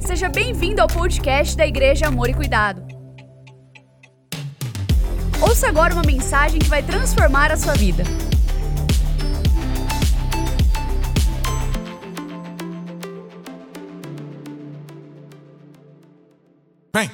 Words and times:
Seja 0.00 0.28
bem-vindo 0.28 0.80
ao 0.80 0.88
podcast 0.88 1.56
da 1.56 1.66
Igreja 1.66 2.06
Amor 2.06 2.28
e 2.28 2.34
Cuidado. 2.34 2.82
Ouça 5.40 5.68
agora 5.68 5.94
uma 5.94 6.02
mensagem 6.02 6.58
que 6.58 6.68
vai 6.68 6.82
transformar 6.82 7.52
a 7.52 7.56
sua 7.56 7.74
vida. 7.74 8.02
Bem, 16.92 17.10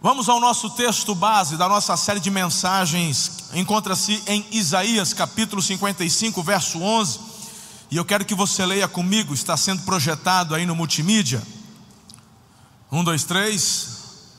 vamos 0.00 0.28
ao 0.28 0.38
nosso 0.38 0.70
texto 0.70 1.14
base 1.14 1.56
da 1.56 1.68
nossa 1.68 1.96
série 1.96 2.20
de 2.20 2.30
mensagens. 2.30 3.50
Encontra-se 3.54 4.22
em 4.26 4.46
Isaías 4.52 5.12
capítulo 5.12 5.60
55, 5.60 6.42
verso 6.42 6.80
11. 6.80 7.18
E 7.90 7.96
eu 7.96 8.04
quero 8.04 8.24
que 8.24 8.34
você 8.34 8.64
leia 8.64 8.86
comigo, 8.86 9.34
está 9.34 9.56
sendo 9.56 9.82
projetado 9.82 10.54
aí 10.54 10.64
no 10.64 10.76
multimídia. 10.76 11.42
Um, 12.92 13.02
dois, 13.02 13.24
três, 13.24 13.88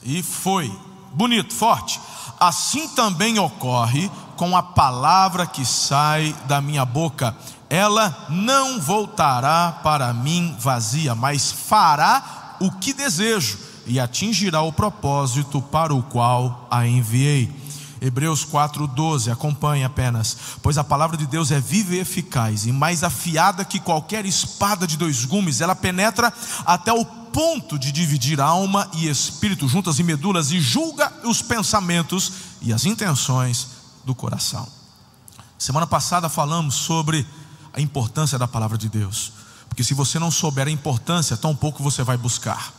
e 0.03 0.21
foi. 0.21 0.71
Bonito, 1.11 1.55
forte. 1.55 1.99
Assim 2.39 2.87
também 2.89 3.39
ocorre 3.39 4.11
com 4.37 4.55
a 4.55 4.61
palavra 4.61 5.47
que 5.47 5.65
sai 5.65 6.35
da 6.45 6.61
minha 6.61 6.85
boca. 6.85 7.35
Ela 7.67 8.27
não 8.29 8.79
voltará 8.79 9.79
para 9.81 10.13
mim 10.13 10.55
vazia, 10.59 11.15
mas 11.15 11.51
fará 11.51 12.57
o 12.59 12.69
que 12.69 12.93
desejo 12.93 13.57
e 13.87 13.99
atingirá 13.99 14.61
o 14.61 14.71
propósito 14.71 15.59
para 15.59 15.91
o 15.91 16.03
qual 16.03 16.67
a 16.69 16.85
enviei. 16.85 17.51
Hebreus 17.99 18.45
4,12, 18.45 19.31
acompanhe 19.31 19.83
apenas. 19.83 20.37
Pois 20.61 20.77
a 20.77 20.83
palavra 20.83 21.17
de 21.17 21.25
Deus 21.25 21.49
é 21.49 21.59
viva 21.59 21.95
e 21.95 21.99
eficaz, 21.99 22.67
e 22.67 22.71
mais 22.71 23.03
afiada 23.03 23.65
que 23.65 23.79
qualquer 23.79 24.27
espada 24.27 24.85
de 24.85 24.95
dois 24.95 25.25
gumes, 25.25 25.59
ela 25.59 25.73
penetra 25.73 26.31
até 26.65 26.93
o 26.93 27.22
ponto 27.33 27.79
de 27.79 27.91
dividir 27.91 28.39
alma 28.39 28.87
e 28.93 29.09
espírito, 29.09 29.67
juntas 29.67 29.97
e 29.97 30.03
medulas, 30.03 30.51
e 30.51 30.61
julga 30.61 31.11
os 31.25 31.41
pensamentos 31.41 32.31
e 32.61 32.71
as 32.71 32.85
intenções 32.85 33.67
do 34.05 34.13
coração. 34.13 34.65
Semana 35.57 35.87
passada 35.87 36.29
falamos 36.29 36.75
sobre 36.75 37.25
a 37.73 37.81
importância 37.81 38.37
da 38.37 38.47
palavra 38.47 38.77
de 38.77 38.87
Deus, 38.87 39.33
porque 39.67 39.83
se 39.83 39.95
você 39.95 40.19
não 40.19 40.29
souber 40.29 40.67
a 40.67 40.71
importância, 40.71 41.35
tão 41.35 41.55
pouco 41.55 41.81
você 41.81 42.03
vai 42.03 42.15
buscar. 42.15 42.71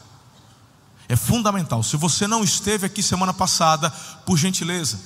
É 1.08 1.16
fundamental. 1.16 1.82
Se 1.82 1.96
você 1.96 2.26
não 2.26 2.44
esteve 2.44 2.86
aqui 2.86 3.02
semana 3.02 3.34
passada, 3.34 3.90
por 4.24 4.38
gentileza, 4.38 4.98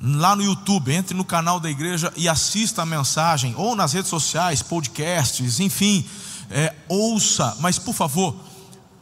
lá 0.00 0.36
no 0.36 0.42
YouTube, 0.42 0.92
entre 0.92 1.16
no 1.16 1.24
canal 1.24 1.58
da 1.58 1.70
igreja 1.70 2.12
e 2.16 2.28
assista 2.28 2.82
a 2.82 2.86
mensagem, 2.86 3.54
ou 3.56 3.74
nas 3.74 3.94
redes 3.94 4.10
sociais, 4.10 4.62
podcasts, 4.62 5.58
enfim, 5.58 6.06
é, 6.52 6.74
ouça, 6.88 7.56
mas 7.60 7.78
por 7.78 7.94
favor, 7.94 8.36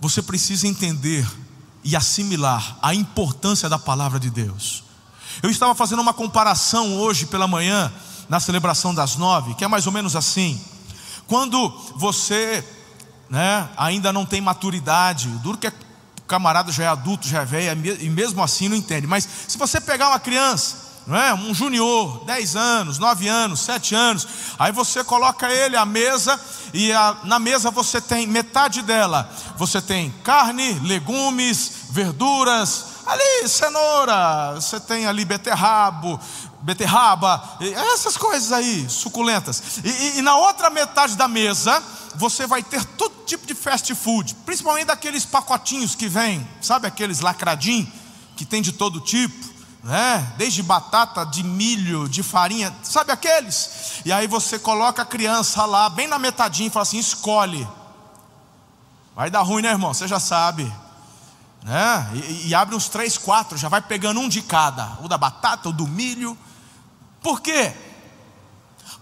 você 0.01 0.23
precisa 0.23 0.67
entender 0.67 1.29
e 1.83 1.97
assimilar 1.97 2.79
a 2.81 2.95
importância 2.95 3.69
da 3.69 3.79
palavra 3.79 4.21
de 4.21 4.31
Deus. 4.31 4.85
Eu 5.43 5.51
estava 5.51 5.75
fazendo 5.75 6.01
uma 6.01 6.15
comparação 6.15 6.97
hoje 6.97 7.27
pela 7.27 7.47
manhã, 7.47 7.93
na 8.29 8.39
celebração 8.39 8.95
das 8.95 9.17
nove, 9.17 9.55
que 9.55 9.65
é 9.65 9.69
mais 9.69 9.87
ou 9.87 9.93
menos 9.93 10.15
assim: 10.15 10.61
quando 11.27 11.69
você 11.97 12.65
né, 13.29 13.69
ainda 13.77 14.13
não 14.13 14.25
tem 14.25 14.41
maturidade, 14.41 15.29
duro 15.43 15.59
que 15.59 15.67
é 15.67 15.73
camarada 16.27 16.71
já 16.71 16.85
é 16.85 16.87
adulto, 16.87 17.27
já 17.27 17.43
é 17.43 17.45
velho, 17.45 18.01
e 18.01 18.09
mesmo 18.09 18.41
assim 18.43 18.69
não 18.69 18.77
entende. 18.77 19.07
Mas 19.07 19.29
se 19.49 19.59
você 19.59 19.81
pegar 19.81 20.09
uma 20.09 20.21
criança, 20.21 20.90
não 21.07 21.17
é? 21.17 21.35
um 21.35 21.55
junior, 21.55 22.25
10 22.25 22.57
anos, 22.57 22.99
9 22.99 23.29
anos, 23.29 23.61
7 23.61 23.95
anos, 23.95 24.27
aí 24.59 24.73
você 24.73 25.03
coloca 25.03 25.51
ele 25.51 25.77
à 25.77 25.85
mesa, 25.85 26.39
e 26.73 26.93
a, 26.93 27.17
na 27.25 27.39
mesa 27.39 27.71
você 27.71 28.01
tem 28.01 28.27
metade 28.27 28.83
dela, 28.83 29.29
você 29.57 29.81
tem 29.81 30.11
carne, 30.23 30.73
legumes, 30.81 31.73
verduras, 31.91 32.87
ali 33.07 33.49
cenoura, 33.49 34.55
você 34.55 34.79
tem 34.79 35.07
ali 35.07 35.25
beterrabo, 35.25 36.21
beterraba, 36.63 37.43
essas 37.93 38.17
coisas 38.17 38.53
aí, 38.53 38.89
suculentas. 38.89 39.81
E, 39.83 40.19
e, 40.19 40.23
na 40.23 40.37
outra 40.37 40.71
metade 40.71 41.17
da 41.17 41.27
mesa, 41.27 41.83
você 42.15 42.47
vai 42.47 42.63
ter 42.63 42.85
todo 42.85 43.25
tipo 43.25 43.47
de 43.47 43.55
fast 43.55 43.93
food, 43.95 44.35
principalmente 44.47 44.87
daqueles 44.87 45.25
pacotinhos 45.25 45.95
que 45.95 46.09
vem, 46.09 46.47
sabe 46.61 46.87
aqueles 46.87 47.21
lacradinhos 47.21 47.89
que 48.37 48.45
tem 48.45 48.63
de 48.63 48.73
todo 48.73 49.01
tipo, 49.01 49.50
né? 49.83 50.35
Desde 50.37 50.63
batata, 50.63 51.25
de 51.25 51.43
milho, 51.43 52.09
de 52.09 52.23
farinha, 52.23 52.75
sabe 52.83 53.13
aqueles? 53.13 54.01
E 54.05 54.13
aí 54.13 54.27
você 54.27 54.59
coloca 54.59 55.03
a 55.03 55.07
criança 55.07 55.65
lá, 55.65 55.89
bem 55.89 56.07
na 56.07 56.19
metadinha, 56.19 56.69
e 56.69 56.71
fala 56.71 56.83
assim: 56.83 56.99
escolhe. 56.99 57.67
Vai 59.15 59.31
dar 59.31 59.43
ruim, 59.43 59.63
né, 59.63 59.71
irmão? 59.71 59.93
Você 59.93 60.07
já 60.07 60.21
sabe. 60.21 60.71
Né? 61.63 62.11
E, 62.15 62.49
e 62.49 62.55
abre 62.55 62.75
uns 62.75 62.89
três, 62.89 63.19
quatro, 63.19 63.59
já 63.59 63.69
vai 63.69 63.81
pegando 63.81 64.21
um 64.21 64.29
de 64.29 64.43
cada: 64.43 64.99
o 65.03 65.09
da 65.09 65.19
batata, 65.19 65.69
o 65.69 65.73
do 65.73 65.87
milho. 65.87 66.37
Por 67.23 67.41
quê? 67.41 67.75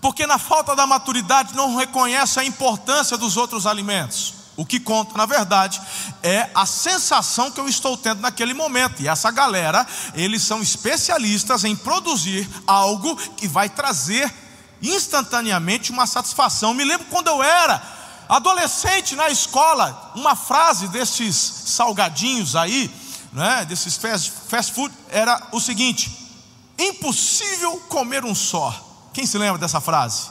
porque 0.01 0.27
na 0.27 0.39
falta 0.39 0.77
da 0.77 0.87
maturidade 0.87 1.55
não 1.55 1.77
reconhece 1.77 2.39
a 2.39 2.45
importância 2.45 3.17
dos 3.17 3.37
outros 3.37 3.67
alimentos. 3.67 4.35
O 4.59 4.67
que 4.67 4.81
conta, 4.81 5.17
na 5.17 5.25
verdade, 5.25 5.81
é 6.21 6.51
a 6.53 6.67
sensação 6.67 7.49
que 7.49 7.61
eu 7.61 7.69
estou 7.69 7.97
tendo 7.97 8.21
naquele 8.21 8.53
momento. 8.53 9.01
E 9.01 9.07
essa 9.07 9.31
galera, 9.31 9.87
eles 10.15 10.43
são 10.43 10.61
especialistas 10.61 11.63
em 11.63 11.77
produzir 11.77 12.51
algo 12.67 13.15
que 13.37 13.47
vai 13.47 13.69
trazer 13.69 14.35
instantaneamente 14.83 15.93
uma 15.93 16.09
satisfação. 16.09 16.75
Me 16.75 16.85
lembro 16.85 17.07
quando 17.07 17.29
eu 17.29 17.41
era 17.41 17.81
adolescente 18.29 19.15
na 19.15 19.31
escola, 19.31 20.11
uma 20.17 20.35
frase 20.35 20.89
desses 20.89 21.37
salgadinhos 21.37 22.57
aí, 22.57 22.93
né, 23.33 23.65
desses 23.65 23.97
fast, 23.97 24.33
fast 24.49 24.73
food, 24.73 24.93
era 25.09 25.41
o 25.53 25.61
seguinte: 25.61 26.35
impossível 26.77 27.77
comer 27.89 28.25
um 28.25 28.35
só. 28.35 28.75
Quem 29.15 29.25
se 29.25 29.39
lembra 29.39 29.59
dessa 29.59 29.81
frase? 29.81 30.31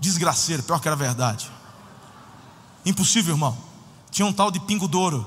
Desgraceiro, 0.00 0.62
pior 0.62 0.80
que 0.80 0.88
era 0.88 0.96
verdade. 0.96 1.59
Impossível, 2.84 3.34
irmão. 3.34 3.56
Tinha 4.10 4.26
um 4.26 4.32
tal 4.32 4.50
de 4.50 4.60
pingo 4.60 4.88
douro. 4.88 5.26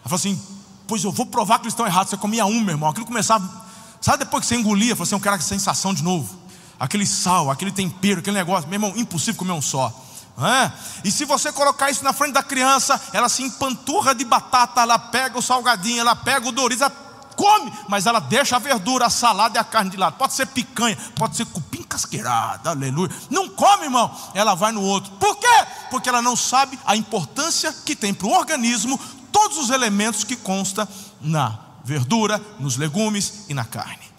Ela 0.00 0.04
falou 0.04 0.16
assim: 0.16 0.40
Pois 0.86 1.02
eu 1.04 1.12
vou 1.12 1.26
provar 1.26 1.58
que 1.58 1.64
eles 1.64 1.72
estão 1.72 1.86
errados. 1.86 2.10
Você 2.10 2.16
comia 2.16 2.44
um, 2.44 2.60
meu 2.60 2.74
irmão. 2.74 2.90
Aquilo 2.90 3.06
começava. 3.06 3.62
Sabe 4.00 4.24
depois 4.24 4.42
que 4.42 4.48
você 4.48 4.56
engolia? 4.56 4.94
Falou 4.94 5.04
assim: 5.04 5.14
Eu 5.14 5.20
quero 5.20 5.34
aquela 5.34 5.48
sensação 5.48 5.94
de 5.94 6.02
novo. 6.02 6.38
Aquele 6.78 7.06
sal, 7.06 7.50
aquele 7.50 7.70
tempero, 7.70 8.20
aquele 8.20 8.36
negócio. 8.36 8.68
Meu 8.68 8.76
irmão, 8.76 8.92
impossível 8.96 9.38
comer 9.38 9.52
um 9.52 9.62
só. 9.62 9.92
É? 10.38 10.72
E 11.04 11.10
se 11.10 11.24
você 11.24 11.52
colocar 11.52 11.90
isso 11.90 12.02
na 12.02 12.12
frente 12.12 12.32
da 12.32 12.42
criança, 12.42 13.00
ela 13.12 13.28
se 13.28 13.42
empanturra 13.42 14.14
de 14.14 14.24
batata, 14.24 14.80
ela 14.80 14.98
pega 14.98 15.38
o 15.38 15.42
salgadinho, 15.42 16.00
ela 16.00 16.16
pega 16.16 16.48
o 16.48 16.52
Doritos, 16.52 16.80
ela 16.80 16.90
come, 17.36 17.72
mas 17.88 18.06
ela 18.06 18.18
deixa 18.18 18.56
a 18.56 18.58
verdura, 18.58 19.06
a 19.06 19.10
salada 19.10 19.58
e 19.58 19.60
a 19.60 19.64
carne 19.64 19.90
de 19.90 19.96
lado. 19.96 20.16
Pode 20.16 20.32
ser 20.32 20.46
picanha, 20.46 20.96
pode 21.16 21.36
ser 21.36 21.46
casqueirada, 21.92 22.70
aleluia. 22.70 23.10
Não 23.28 23.48
come, 23.50 23.84
irmão, 23.84 24.10
ela 24.32 24.54
vai 24.54 24.72
no 24.72 24.82
outro. 24.82 25.12
Por 25.12 25.36
quê? 25.36 25.66
Porque 25.90 26.08
ela 26.08 26.22
não 26.22 26.34
sabe 26.34 26.78
a 26.86 26.96
importância 26.96 27.70
que 27.84 27.94
tem 27.94 28.14
para 28.14 28.26
o 28.26 28.32
organismo 28.32 28.98
todos 29.30 29.58
os 29.58 29.68
elementos 29.68 30.24
que 30.24 30.34
consta 30.34 30.88
na 31.20 31.58
verdura, 31.84 32.40
nos 32.58 32.76
legumes 32.76 33.44
e 33.48 33.54
na 33.54 33.64
carne. 33.64 34.10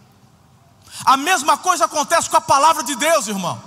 A 1.04 1.18
mesma 1.18 1.58
coisa 1.58 1.86
acontece 1.86 2.30
com 2.30 2.38
a 2.38 2.42
palavra 2.42 2.84
de 2.84 2.96
Deus, 2.96 3.28
irmão. 3.28 3.60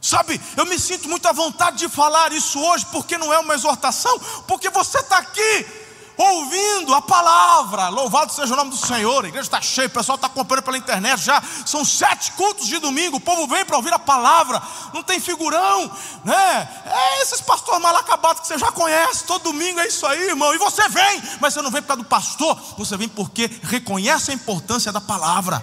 Sabe, 0.00 0.40
eu 0.56 0.66
me 0.66 0.78
sinto 0.78 1.08
muito 1.08 1.26
à 1.26 1.32
vontade 1.32 1.78
de 1.78 1.88
falar 1.88 2.32
isso 2.32 2.58
hoje, 2.60 2.86
porque 2.86 3.16
não 3.16 3.32
é 3.32 3.38
uma 3.38 3.54
exortação, 3.54 4.18
porque 4.46 4.68
você 4.70 4.98
está 4.98 5.18
aqui 5.18 5.85
ouvindo 6.16 6.94
a 6.94 7.02
palavra. 7.02 7.88
Louvado 7.88 8.32
seja 8.32 8.54
o 8.54 8.56
nome 8.56 8.70
do 8.70 8.76
Senhor. 8.76 9.24
A 9.24 9.28
igreja 9.28 9.46
está 9.46 9.60
cheia, 9.60 9.86
o 9.86 9.90
pessoal 9.90 10.16
está 10.16 10.26
acompanhando 10.26 10.64
pela 10.64 10.78
internet 10.78 11.20
já. 11.22 11.42
São 11.64 11.84
sete 11.84 12.32
cultos 12.32 12.66
de 12.66 12.78
domingo. 12.78 13.16
O 13.16 13.20
povo 13.20 13.46
vem 13.46 13.64
para 13.64 13.76
ouvir 13.76 13.92
a 13.92 13.98
palavra. 13.98 14.62
Não 14.92 15.02
tem 15.02 15.20
figurão, 15.20 15.90
né? 16.24 16.68
É 16.86 17.22
esses 17.22 17.40
pastores 17.40 17.80
mal 17.80 17.96
acabados 17.96 18.42
que 18.42 18.48
você 18.48 18.58
já 18.58 18.72
conhece. 18.72 19.24
Todo 19.24 19.44
domingo 19.44 19.80
é 19.80 19.86
isso 19.86 20.06
aí, 20.06 20.28
irmão. 20.28 20.54
E 20.54 20.58
você 20.58 20.88
vem, 20.88 21.22
mas 21.40 21.54
você 21.54 21.62
não 21.62 21.70
vem 21.70 21.82
por 21.82 21.88
causa 21.88 22.02
do 22.02 22.08
pastor. 22.08 22.58
Você 22.78 22.96
vem 22.96 23.08
porque 23.08 23.50
reconhece 23.62 24.30
a 24.30 24.34
importância 24.34 24.92
da 24.92 25.00
palavra. 25.00 25.62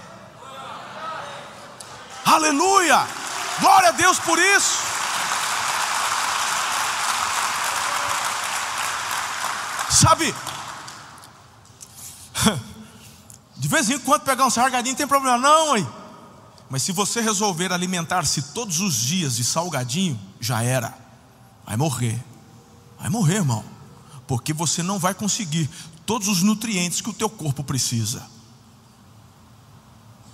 Aleluia! 2.24 3.06
Glória 3.60 3.90
a 3.90 3.92
Deus 3.92 4.18
por 4.18 4.38
isso. 4.38 4.78
Sabe, 10.04 10.34
de 13.56 13.68
vez 13.68 13.88
em 13.88 13.98
quando 13.98 14.20
pegar 14.20 14.44
um 14.44 14.50
salgadinho 14.50 14.92
não 14.92 14.98
tem 14.98 15.06
problema, 15.06 15.38
não, 15.38 15.72
aí. 15.72 15.86
Mas 16.68 16.82
se 16.82 16.92
você 16.92 17.22
resolver 17.22 17.72
alimentar-se 17.72 18.42
todos 18.52 18.80
os 18.80 18.94
dias 18.96 19.36
de 19.36 19.44
salgadinho, 19.44 20.20
já 20.38 20.62
era. 20.62 20.94
Vai 21.64 21.78
morrer. 21.78 22.22
Vai 22.98 23.08
morrer, 23.08 23.36
irmão. 23.36 23.64
Porque 24.26 24.52
você 24.52 24.82
não 24.82 24.98
vai 24.98 25.14
conseguir 25.14 25.70
todos 26.04 26.28
os 26.28 26.42
nutrientes 26.42 27.00
que 27.00 27.08
o 27.08 27.14
teu 27.14 27.30
corpo 27.30 27.64
precisa. 27.64 28.28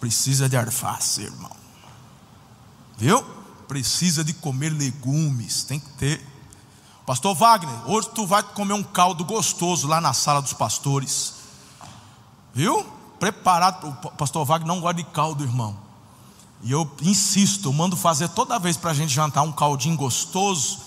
Precisa 0.01 0.49
de 0.49 0.57
arface, 0.57 1.23
irmão. 1.23 1.57
Viu? 2.99 3.23
Precisa 3.69 4.25
de 4.25 4.33
comer 4.33 4.71
legumes, 4.71 5.63
tem 5.63 5.79
que 5.79 5.91
ter 5.91 6.30
Pastor 7.11 7.35
Wagner, 7.35 7.91
hoje 7.91 8.09
tu 8.15 8.25
vai 8.25 8.41
comer 8.41 8.73
um 8.73 8.85
caldo 8.85 9.25
gostoso 9.25 9.89
lá 9.89 10.01
na 10.01 10.13
sala 10.13 10.41
dos 10.41 10.53
pastores. 10.53 11.35
Viu? 12.55 12.87
Preparado. 13.19 13.89
O 13.89 14.11
pastor 14.13 14.45
Wagner 14.45 14.69
não 14.69 14.81
gosta 14.81 14.95
de 14.95 15.03
caldo, 15.03 15.43
irmão. 15.43 15.77
E 16.63 16.71
eu 16.71 16.89
insisto, 17.03 17.73
mando 17.73 17.97
fazer 17.97 18.29
toda 18.29 18.61
vez 18.61 18.77
para 18.77 18.93
a 18.93 18.95
gente 18.95 19.13
jantar 19.13 19.43
um 19.43 19.51
caldinho 19.51 19.97
gostoso. 19.97 20.79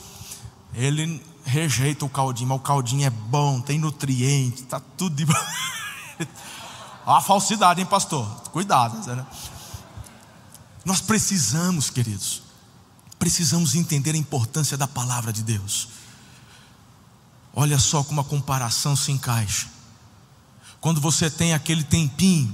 Ele 0.73 1.21
rejeita 1.43 2.05
o 2.05 2.09
caldinho, 2.09 2.47
mas 2.47 2.57
o 2.57 2.61
caldinho 2.61 3.05
é 3.05 3.09
bom, 3.09 3.59
tem 3.59 3.77
nutriente, 3.77 4.63
tá 4.63 4.81
tudo 4.95 5.17
de. 5.17 5.25
a 7.05 7.19
falsidade, 7.19 7.81
hein, 7.81 7.85
pastor? 7.85 8.25
Cuidado. 8.49 8.95
Né? 9.13 9.25
Nós 10.85 11.01
precisamos, 11.01 11.89
queridos, 11.89 12.43
precisamos 13.19 13.75
entender 13.75 14.15
a 14.15 14.17
importância 14.17 14.77
da 14.77 14.87
palavra 14.87 15.33
de 15.33 15.43
Deus. 15.43 16.01
Olha 17.55 17.77
só 17.77 18.03
como 18.03 18.19
a 18.19 18.23
comparação 18.23 18.95
se 18.95 19.11
encaixa. 19.11 19.67
Quando 20.81 20.99
você 20.99 21.29
tem 21.29 21.53
aquele 21.53 21.83
tempinho, 21.83 22.51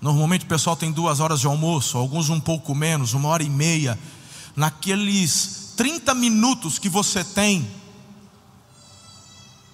normalmente 0.00 0.44
o 0.44 0.48
pessoal 0.48 0.76
tem 0.76 0.92
duas 0.92 1.20
horas 1.20 1.40
de 1.40 1.46
almoço, 1.46 1.96
alguns 1.96 2.28
um 2.28 2.38
pouco 2.38 2.74
menos, 2.74 3.14
uma 3.14 3.30
hora 3.30 3.42
e 3.42 3.48
meia. 3.48 3.98
Naqueles 4.54 5.72
30 5.74 6.14
minutos 6.14 6.78
que 6.78 6.88
você 6.88 7.24
tem, 7.24 7.68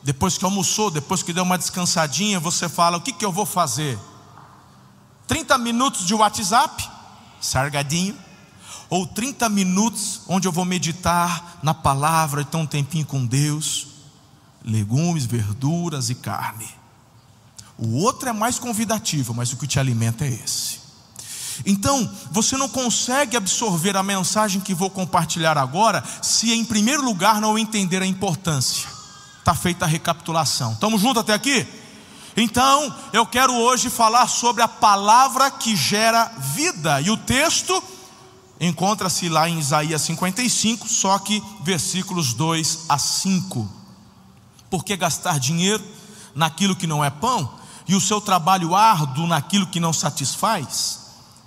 depois 0.04 0.38
que 0.38 0.44
almoçou, 0.44 0.92
depois 0.92 1.25
que 1.25 1.32
deu 1.32 1.42
uma 1.42 1.58
descansadinha, 1.58 2.38
você 2.38 2.69
fala: 2.69 2.99
o 2.99 3.00
que, 3.00 3.12
que 3.12 3.25
eu 3.25 3.32
vou 3.32 3.44
fazer? 3.44 3.99
30 5.26 5.58
minutos 5.58 6.06
de 6.06 6.14
WhatsApp, 6.14 6.88
sargadinho, 7.40 8.16
ou 8.88 9.08
30 9.08 9.49
minutos 9.49 10.20
onde 10.28 10.46
eu 10.46 10.52
vou 10.52 10.64
meditar 10.64 11.58
na 11.64 11.75
palavra 11.75 12.42
e 12.42 12.44
ter 12.44 12.56
um 12.56 12.66
tempinho 12.66 13.04
com 13.04 13.26
Deus 13.26 13.95
legumes, 14.66 15.24
verduras 15.24 16.10
e 16.10 16.14
carne. 16.16 16.68
O 17.78 18.02
outro 18.02 18.28
é 18.28 18.32
mais 18.32 18.58
convidativo, 18.58 19.32
mas 19.32 19.52
o 19.52 19.56
que 19.56 19.66
te 19.66 19.78
alimenta 19.78 20.24
é 20.24 20.30
esse. 20.30 20.86
Então, 21.64 22.10
você 22.30 22.56
não 22.56 22.68
consegue 22.68 23.36
absorver 23.36 23.96
a 23.96 24.02
mensagem 24.02 24.60
que 24.60 24.74
vou 24.74 24.90
compartilhar 24.90 25.56
agora, 25.56 26.02
se 26.20 26.52
em 26.52 26.64
primeiro 26.64 27.02
lugar 27.02 27.40
não 27.40 27.58
entender 27.58 28.02
a 28.02 28.06
importância. 28.06 28.88
Está 29.38 29.54
feita 29.54 29.84
a 29.84 29.88
recapitulação. 29.88 30.72
Estamos 30.72 31.00
juntos 31.00 31.22
até 31.22 31.32
aqui? 31.32 31.66
Então, 32.36 32.94
eu 33.12 33.24
quero 33.24 33.54
hoje 33.54 33.88
falar 33.88 34.26
sobre 34.26 34.62
a 34.62 34.68
palavra 34.68 35.50
que 35.50 35.74
gera 35.74 36.30
vida. 36.54 37.00
E 37.00 37.10
o 37.10 37.16
texto 37.16 37.82
encontra-se 38.60 39.28
lá 39.28 39.48
em 39.48 39.58
Isaías 39.58 40.02
55, 40.02 40.88
só 40.88 41.18
que 41.18 41.42
versículos 41.62 42.34
2 42.34 42.86
a 42.88 42.98
5. 42.98 43.86
Por 44.76 44.84
que 44.84 44.94
gastar 44.94 45.40
dinheiro 45.40 45.82
naquilo 46.34 46.76
que 46.76 46.87
não 46.87 47.02
é 47.02 47.08
pão 47.08 47.50
e 47.88 47.94
o 47.94 48.00
seu 48.00 48.20
trabalho 48.20 48.75
árduo 48.75 49.26
naquilo 49.26 49.67
que 49.69 49.81
não 49.81 49.90
satisfaz? 49.90 50.99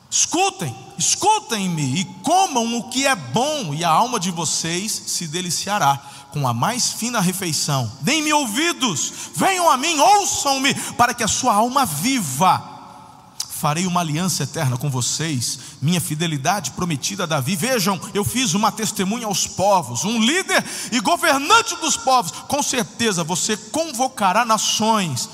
Escutem, 0.09 0.75
escutem-me 0.97 1.99
e 1.99 2.05
comam 2.23 2.79
o 2.79 2.89
que 2.89 3.05
é 3.05 3.15
bom, 3.15 3.71
e 3.71 3.83
a 3.83 3.89
alma 3.91 4.19
de 4.19 4.31
vocês 4.31 4.91
se 4.91 5.27
deliciará 5.27 6.01
com 6.31 6.47
a 6.47 6.55
mais 6.55 6.93
fina 6.93 7.21
refeição. 7.21 7.91
Deem-me 8.01 8.33
ouvidos, 8.33 9.13
venham 9.35 9.69
a 9.69 9.77
mim, 9.77 9.99
ouçam-me, 9.99 10.73
para 10.93 11.13
que 11.13 11.23
a 11.23 11.27
sua 11.27 11.53
alma 11.53 11.85
viva 11.85 12.78
farei 13.59 13.85
uma 13.85 13.99
aliança 13.99 14.43
eterna 14.43 14.77
com 14.77 14.89
vocês, 14.89 15.59
minha 15.81 15.99
fidelidade 15.99 16.71
prometida 16.71 17.23
a 17.23 17.25
Davi. 17.25 17.57
Vejam, 17.57 17.99
eu 18.13 18.23
fiz 18.23 18.53
uma 18.53 18.71
testemunha 18.71 19.25
aos 19.25 19.45
povos, 19.45 20.05
um 20.05 20.17
líder 20.21 20.63
e 20.93 21.01
governante 21.01 21.75
dos 21.75 21.97
povos. 21.97 22.31
Com 22.47 22.63
certeza 22.63 23.21
você 23.21 23.57
convocará 23.57 24.45
nações 24.45 25.29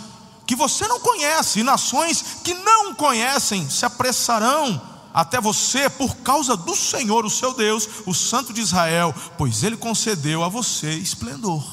que 0.47 0.55
você 0.55 0.87
não 0.87 0.99
conhece, 0.99 1.59
e 1.59 1.63
nações 1.63 2.39
que 2.43 2.53
não 2.53 2.95
conhecem 2.95 3.69
se 3.69 3.85
apressarão 3.85 4.81
até 5.13 5.39
você 5.39 5.87
por 5.87 6.17
causa 6.17 6.57
do 6.57 6.75
Senhor, 6.75 7.25
o 7.25 7.29
seu 7.29 7.53
Deus, 7.53 7.87
o 8.07 8.13
Santo 8.13 8.51
de 8.51 8.61
Israel, 8.61 9.13
pois 9.37 9.63
ele 9.63 9.77
concedeu 9.77 10.43
a 10.43 10.49
você 10.49 10.93
esplendor. 10.95 11.63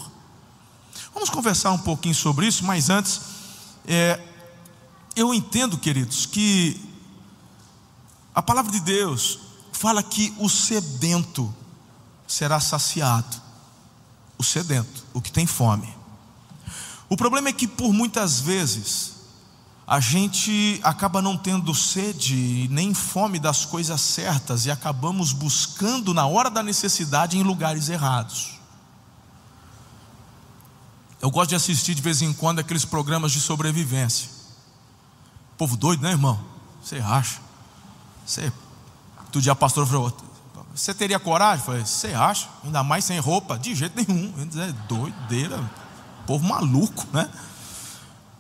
Vamos 1.15 1.31
conversar 1.31 1.73
um 1.73 1.79
pouquinho 1.79 2.15
sobre 2.15 2.47
isso, 2.47 2.65
mas 2.65 2.89
antes, 2.89 3.21
é, 3.87 4.21
eu 5.15 5.33
entendo, 5.35 5.77
queridos, 5.79 6.27
que 6.27 6.81
a 8.35 8.43
palavra 8.43 8.73
de 8.73 8.81
Deus 8.81 9.39
fala 9.73 10.03
que 10.03 10.35
o 10.39 10.49
sedento 10.49 11.55
será 12.27 12.61
saciado. 12.61 13.41
O 14.39 14.45
sedento, 14.45 15.05
o 15.13 15.21
que 15.21 15.31
tem 15.31 15.47
fome. 15.47 15.95
O 17.09 17.17
problema 17.17 17.49
é 17.49 17.53
que 17.53 17.69
por 17.69 17.93
muitas 17.93 18.41
vezes 18.41 19.13
a 19.87 20.01
gente 20.01 20.81
acaba 20.83 21.21
não 21.21 21.37
tendo 21.37 21.75
sede 21.75 22.69
nem 22.71 22.95
fome 22.95 23.39
das 23.39 23.67
coisas 23.67 24.01
certas 24.01 24.65
e 24.65 24.71
acabamos 24.71 25.33
buscando 25.33 26.15
na 26.15 26.27
hora 26.27 26.49
da 26.49 26.63
necessidade 26.63 27.37
em 27.37 27.43
lugares 27.43 27.89
errados. 27.89 28.53
Eu 31.21 31.31
gosto 31.31 31.51
de 31.51 31.57
assistir 31.57 31.95
de 31.95 32.03
vez 32.03 32.23
em 32.23 32.33
quando 32.33 32.61
aqueles 32.61 32.85
programas 32.85 33.31
de 33.31 33.41
sobrevivência. 33.41 34.42
Povo 35.63 35.77
doido, 35.77 36.03
né, 36.03 36.11
irmão? 36.11 36.41
Você 36.83 36.97
acha? 36.97 37.39
Você, 38.27 38.53
tu 39.31 39.41
dia 39.41 39.55
pastor 39.55 39.87
falou, 39.87 40.13
você 40.75 40.93
teria 40.93 41.21
coragem? 41.21 41.65
Falei, 41.65 41.87
você 41.87 42.09
acha? 42.15 42.49
Ainda 42.65 42.83
mais 42.83 43.05
sem 43.05 43.21
roupa? 43.21 43.57
De 43.57 43.73
jeito 43.73 43.95
nenhum. 43.95 44.35
É 44.61 44.73
doideira. 44.89 45.63
Povo 46.27 46.45
maluco, 46.45 47.07
né? 47.13 47.31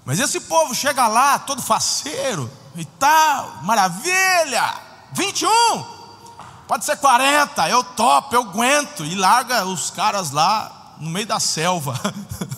Mas 0.04 0.19
esse 0.19 0.40
povo 0.40 0.74
chega 0.74 1.06
lá, 1.06 1.38
todo 1.38 1.62
faceiro 1.62 2.50
e 2.74 2.84
tal, 2.84 3.62
maravilha! 3.62 4.74
21! 5.12 5.46
Pode 6.66 6.84
ser 6.84 6.96
40, 6.96 7.69
eu 7.69 7.84
topo, 7.84 8.34
eu 8.34 8.42
aguento. 8.42 9.04
E 9.04 9.14
larga 9.14 9.64
os 9.64 9.90
caras 9.90 10.32
lá 10.32 10.96
no 10.98 11.08
meio 11.08 11.28
da 11.28 11.38
selva. 11.38 11.94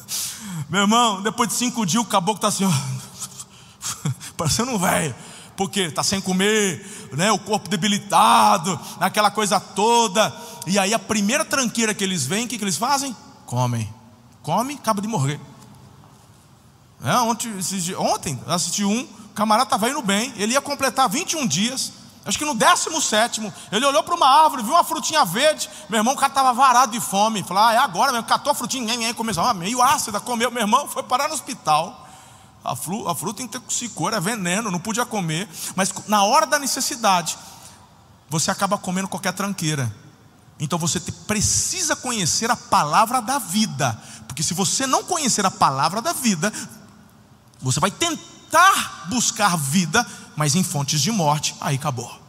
Meu 0.70 0.80
irmão, 0.80 1.20
depois 1.20 1.50
de 1.50 1.54
cinco 1.54 1.84
dias 1.84 2.02
o 2.02 2.06
caboclo 2.06 2.38
está 2.38 2.48
assim, 2.48 2.64
ó 2.64 2.93
parecendo 4.36 4.72
um 4.72 4.78
velho, 4.78 5.14
porque 5.56 5.80
está 5.80 6.02
sem 6.02 6.20
comer, 6.20 7.08
né, 7.12 7.30
o 7.30 7.38
corpo 7.38 7.68
debilitado, 7.68 8.78
aquela 9.00 9.30
coisa 9.30 9.60
toda. 9.60 10.34
E 10.66 10.78
aí 10.78 10.92
a 10.92 10.98
primeira 10.98 11.44
tranqueira 11.44 11.94
que 11.94 12.04
eles 12.04 12.26
vêm, 12.26 12.46
o 12.46 12.48
que, 12.48 12.58
que 12.58 12.64
eles 12.64 12.76
fazem? 12.76 13.14
Comem. 13.46 13.92
Come, 14.42 14.74
acaba 14.74 15.00
de 15.00 15.08
morrer. 15.08 15.40
É, 17.04 17.14
ontem, 17.18 17.50
ontem 17.98 18.40
assisti 18.46 18.84
um, 18.84 19.02
o 19.02 19.28
camarada 19.34 19.66
estava 19.66 19.88
indo 19.88 20.02
bem, 20.02 20.32
ele 20.36 20.54
ia 20.54 20.60
completar 20.60 21.08
21 21.08 21.46
dias. 21.46 21.92
Acho 22.26 22.38
que 22.38 22.44
no 22.44 22.54
17, 22.54 23.52
ele 23.70 23.84
olhou 23.84 24.02
para 24.02 24.14
uma 24.14 24.26
árvore, 24.26 24.62
viu 24.62 24.72
uma 24.72 24.84
frutinha 24.84 25.24
verde. 25.26 25.68
Meu 25.90 25.98
irmão, 25.98 26.14
o 26.14 26.16
cara 26.16 26.32
estava 26.32 26.54
varado 26.54 26.92
de 26.92 27.00
fome. 27.00 27.42
Falou: 27.42 27.62
Ah, 27.62 27.74
é 27.74 27.76
agora 27.76 28.12
mesmo. 28.12 28.26
Catou 28.26 28.50
a 28.50 28.54
frutinha, 28.54 29.12
começou, 29.12 29.44
ah, 29.44 29.52
meio 29.52 29.82
ácida, 29.82 30.18
comeu. 30.18 30.50
Meu 30.50 30.62
irmão 30.62 30.88
foi 30.88 31.02
parar 31.02 31.28
no 31.28 31.34
hospital. 31.34 32.03
A 32.64 32.74
fruta, 32.74 33.12
a 33.12 33.14
fruta 33.14 33.42
intoxicou, 33.42 34.08
era 34.08 34.20
veneno, 34.20 34.70
não 34.70 34.80
podia 34.80 35.04
comer. 35.04 35.46
Mas 35.76 35.92
na 36.08 36.24
hora 36.24 36.46
da 36.46 36.58
necessidade, 36.58 37.36
você 38.30 38.50
acaba 38.50 38.78
comendo 38.78 39.06
qualquer 39.06 39.34
tranqueira. 39.34 39.94
Então 40.58 40.78
você 40.78 40.98
precisa 41.00 41.94
conhecer 41.94 42.50
a 42.50 42.56
palavra 42.56 43.20
da 43.20 43.38
vida. 43.38 44.00
Porque 44.26 44.42
se 44.42 44.54
você 44.54 44.86
não 44.86 45.04
conhecer 45.04 45.44
a 45.44 45.50
palavra 45.50 46.00
da 46.00 46.12
vida, 46.12 46.50
você 47.60 47.78
vai 47.78 47.90
tentar 47.90 49.06
buscar 49.08 49.56
vida, 49.56 50.06
mas 50.34 50.54
em 50.54 50.64
fontes 50.64 51.00
de 51.00 51.12
morte, 51.12 51.54
aí 51.60 51.76
acabou. 51.76 52.20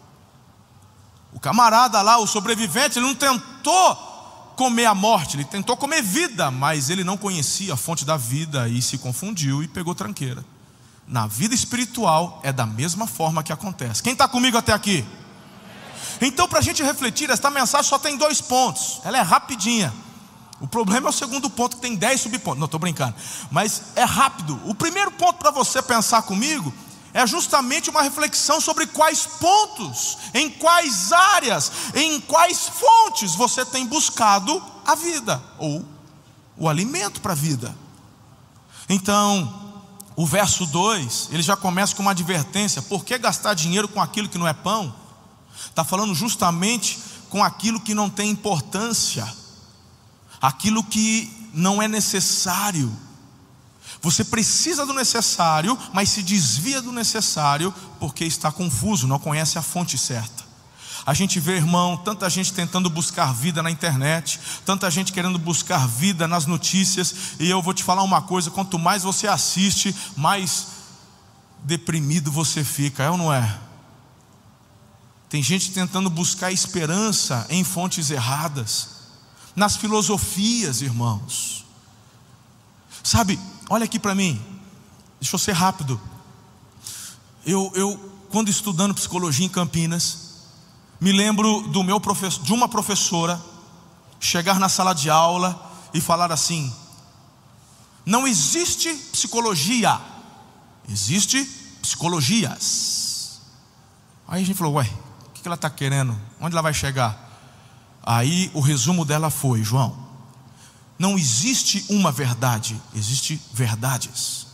O 1.32 1.40
camarada 1.40 2.02
lá, 2.02 2.18
o 2.18 2.28
sobrevivente, 2.28 3.00
ele 3.00 3.08
não 3.08 3.16
tentou 3.16 4.05
comer 4.56 4.86
a 4.86 4.96
morte, 4.96 5.38
ele 5.38 5.46
tentou 5.46 5.76
comer 5.78 6.02
vida, 6.02 6.50
mas 6.50 6.90
ele 6.90 7.04
não 7.04 7.18
conhecia 7.18 7.74
a 7.74 7.78
fonte 7.78 8.06
da 8.06 8.18
vida 8.18 8.68
e 8.68 8.82
se 8.82 8.98
confundiu 8.98 9.62
e 9.62 9.68
pegou 9.68 9.94
tranqueira. 9.94 10.44
Na 11.08 11.28
vida 11.28 11.54
espiritual 11.54 12.40
é 12.44 12.52
da 12.52 12.66
mesma 12.66 13.06
forma 13.06 13.44
que 13.44 13.54
acontece. 13.54 14.02
Quem 14.02 14.14
está 14.14 14.28
comigo 14.28 14.58
até 14.58 14.74
aqui? 14.74 15.06
Então, 16.20 16.48
para 16.48 16.60
a 16.60 16.62
gente 16.62 16.82
refletir, 16.82 17.30
esta 17.30 17.50
mensagem 17.50 17.90
só 17.90 18.00
tem 18.00 18.18
dois 18.18 18.42
pontos, 18.42 19.02
ela 19.04 19.18
é 19.18 19.22
rapidinha. 19.22 19.94
O 20.60 20.68
problema 20.68 21.08
é 21.08 21.10
o 21.10 21.14
segundo 21.14 21.50
ponto, 21.50 21.76
que 21.76 21.82
tem 21.82 21.96
dez 21.96 22.22
subpontos. 22.22 22.60
Não, 22.60 22.66
estou 22.66 22.80
brincando, 22.80 23.14
mas 23.52 23.92
é 23.96 24.04
rápido. 24.04 24.60
O 24.66 24.74
primeiro 24.74 25.12
ponto 25.12 25.38
para 25.38 25.52
você 25.52 25.82
pensar 25.82 26.22
comigo 26.22 26.74
é 27.16 27.26
justamente 27.26 27.90
uma 27.90 28.02
reflexão 28.02 28.60
sobre 28.60 28.86
quais 28.88 29.26
pontos, 29.26 30.18
em 30.34 30.50
quais 30.50 31.14
áreas, 31.14 31.72
em 31.94 32.20
quais 32.20 32.68
fontes 32.68 33.34
você 33.36 33.66
tem 33.66 33.88
buscado 33.88 34.62
a 34.86 34.96
vida 34.96 35.42
ou 35.58 35.86
o 36.58 36.68
alimento 36.68 37.22
para 37.22 37.32
a 37.32 37.36
vida. 37.36 37.74
Então, 38.90 39.80
o 40.14 40.26
verso 40.26 40.66
2, 40.66 41.30
ele 41.32 41.42
já 41.42 41.56
começa 41.56 41.96
com 41.96 42.02
uma 42.02 42.12
advertência: 42.12 42.82
por 42.82 43.06
que 43.06 43.18
gastar 43.18 43.54
dinheiro 43.54 43.88
com 43.88 44.02
aquilo 44.02 44.28
que 44.28 44.38
não 44.38 44.46
é 44.46 44.54
pão? 44.54 44.94
Está 45.70 45.86
falando 45.86 46.14
justamente 46.14 47.00
com 47.30 47.42
aquilo 47.42 47.80
que 47.80 47.96
não 47.96 48.10
tem 48.10 48.30
importância. 48.30 49.26
aquilo 50.42 50.84
que 50.84 51.50
não 51.54 51.82
é 51.82 51.88
necessário. 51.88 52.94
Você 54.06 54.24
precisa 54.24 54.86
do 54.86 54.94
necessário, 54.94 55.76
mas 55.92 56.10
se 56.10 56.22
desvia 56.22 56.80
do 56.80 56.92
necessário 56.92 57.74
porque 58.00 58.24
está 58.24 58.52
confuso, 58.52 59.08
não 59.08 59.18
conhece 59.18 59.58
a 59.58 59.64
fonte 59.64 59.98
certa. 59.98 60.44
A 61.04 61.12
gente 61.16 61.40
vê, 61.40 61.56
irmão, 61.56 61.98
tanta 61.98 62.30
gente 62.30 62.54
tentando 62.54 62.88
buscar 62.88 63.34
vida 63.34 63.64
na 63.64 63.72
internet, 63.72 64.40
tanta 64.64 64.92
gente 64.92 65.12
querendo 65.12 65.40
buscar 65.40 65.88
vida 65.88 66.28
nas 66.28 66.46
notícias, 66.46 67.16
e 67.40 67.50
eu 67.50 67.64
vou 67.64 67.74
te 67.74 67.84
falar 67.84 68.04
uma 68.04 68.22
coisa: 68.22 68.52
quanto 68.52 68.78
mais 68.78 69.02
você 69.02 69.28
assiste, 69.28 69.96
mais 70.16 70.68
deprimido 71.64 72.32
você 72.32 72.64
fica, 72.64 73.02
é 73.02 73.10
ou 73.10 73.18
não 73.18 73.34
é? 73.34 73.60
Tem 75.30 75.42
gente 75.42 75.72
tentando 75.72 76.12
buscar 76.12 76.52
esperança 76.52 77.48
em 77.50 77.64
fontes 77.64 78.12
erradas, 78.12 78.88
nas 79.56 79.76
filosofias, 79.76 80.84
irmãos. 80.84 81.66
Sabe, 83.04 83.40
olha 83.70 83.86
aqui 83.86 84.00
para 84.00 84.16
mim, 84.16 84.42
deixa 85.20 85.36
eu 85.36 85.40
ser 85.40 85.54
rápido. 85.54 86.00
Eu, 87.46 87.72
eu, 87.76 87.98
quando 88.30 88.50
estudando 88.50 88.94
psicologia 88.94 89.46
em 89.46 89.50
Campinas, 89.50 90.26
me 91.00 91.12
lembro 91.12 91.62
do 91.62 91.84
meu 91.84 92.00
professor, 92.00 92.44
de 92.44 92.54
uma 92.54 92.68
professora 92.68 93.42
chegar 94.20 94.60
na 94.60 94.70
sala 94.70 94.94
de 94.94 95.10
aula 95.10 95.72
e 95.94 96.02
falar 96.02 96.32
assim: 96.32 96.74
não 98.06 98.28
existe 98.28 98.94
psicologia, 99.12 100.00
existe 100.90 101.44
psicologias. 101.82 103.40
Aí 104.28 104.42
a 104.42 104.46
gente 104.46 104.58
falou, 104.58 104.74
ué, 104.74 104.90
o 105.28 105.32
que 105.32 105.48
ela 105.48 105.56
está 105.56 105.70
querendo? 105.70 106.16
Onde 106.40 106.56
ela 106.56 106.62
vai 106.62 106.74
chegar? 106.74 107.26
Aí 108.04 108.50
o 108.54 108.60
resumo 108.60 109.06
dela 109.06 109.30
foi, 109.30 109.64
João, 109.64 110.05
não 110.98 111.18
existe 111.18 111.86
uma 111.90 112.12
verdade, 112.12 112.82
existe 112.94 113.42
verdades. 113.54 114.46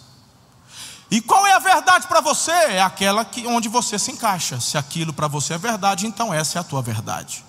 E 1.12 1.20
qual 1.20 1.46
é 1.46 1.54
a 1.54 1.60
verdade 1.60 2.08
para 2.08 2.22
você? 2.22 2.52
É 2.52 2.82
aquela 2.82 3.26
que 3.26 3.46
onde 3.46 3.68
você 3.68 4.00
se 4.00 4.12
encaixa. 4.12 4.62
Se 4.62 4.78
aquilo 4.78 5.12
para 5.12 5.28
você 5.28 5.54
é 5.54 5.58
verdade, 5.58 6.08
então 6.08 6.34
essa 6.34 6.58
é 6.58 6.62
a 6.62 6.64
tua 6.64 6.82
verdade. 6.82 7.44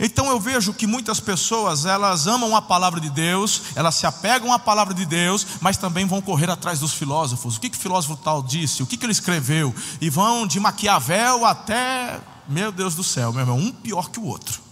Então 0.00 0.28
eu 0.28 0.38
vejo 0.38 0.72
que 0.72 0.86
muitas 0.86 1.18
pessoas, 1.18 1.84
elas 1.84 2.26
amam 2.26 2.54
a 2.54 2.62
palavra 2.62 3.00
de 3.00 3.10
Deus, 3.10 3.62
elas 3.74 3.96
se 3.96 4.06
apegam 4.06 4.52
à 4.52 4.58
palavra 4.58 4.94
de 4.94 5.04
Deus, 5.04 5.44
mas 5.60 5.76
também 5.76 6.06
vão 6.06 6.22
correr 6.22 6.48
atrás 6.48 6.78
dos 6.78 6.94
filósofos. 6.94 7.56
O 7.56 7.60
que, 7.60 7.68
que 7.68 7.76
o 7.76 7.80
filósofo 7.80 8.16
tal 8.16 8.42
disse? 8.42 8.82
O 8.82 8.86
que, 8.86 8.96
que 8.96 9.04
ele 9.04 9.12
escreveu? 9.12 9.74
E 10.00 10.08
vão 10.08 10.46
de 10.46 10.60
Maquiavel 10.60 11.44
até, 11.44 12.20
meu 12.48 12.70
Deus 12.70 12.94
do 12.94 13.02
céu, 13.02 13.32
meu 13.32 13.42
irmão, 13.42 13.58
um 13.58 13.72
pior 13.72 14.08
que 14.08 14.20
o 14.20 14.24
outro. 14.24 14.67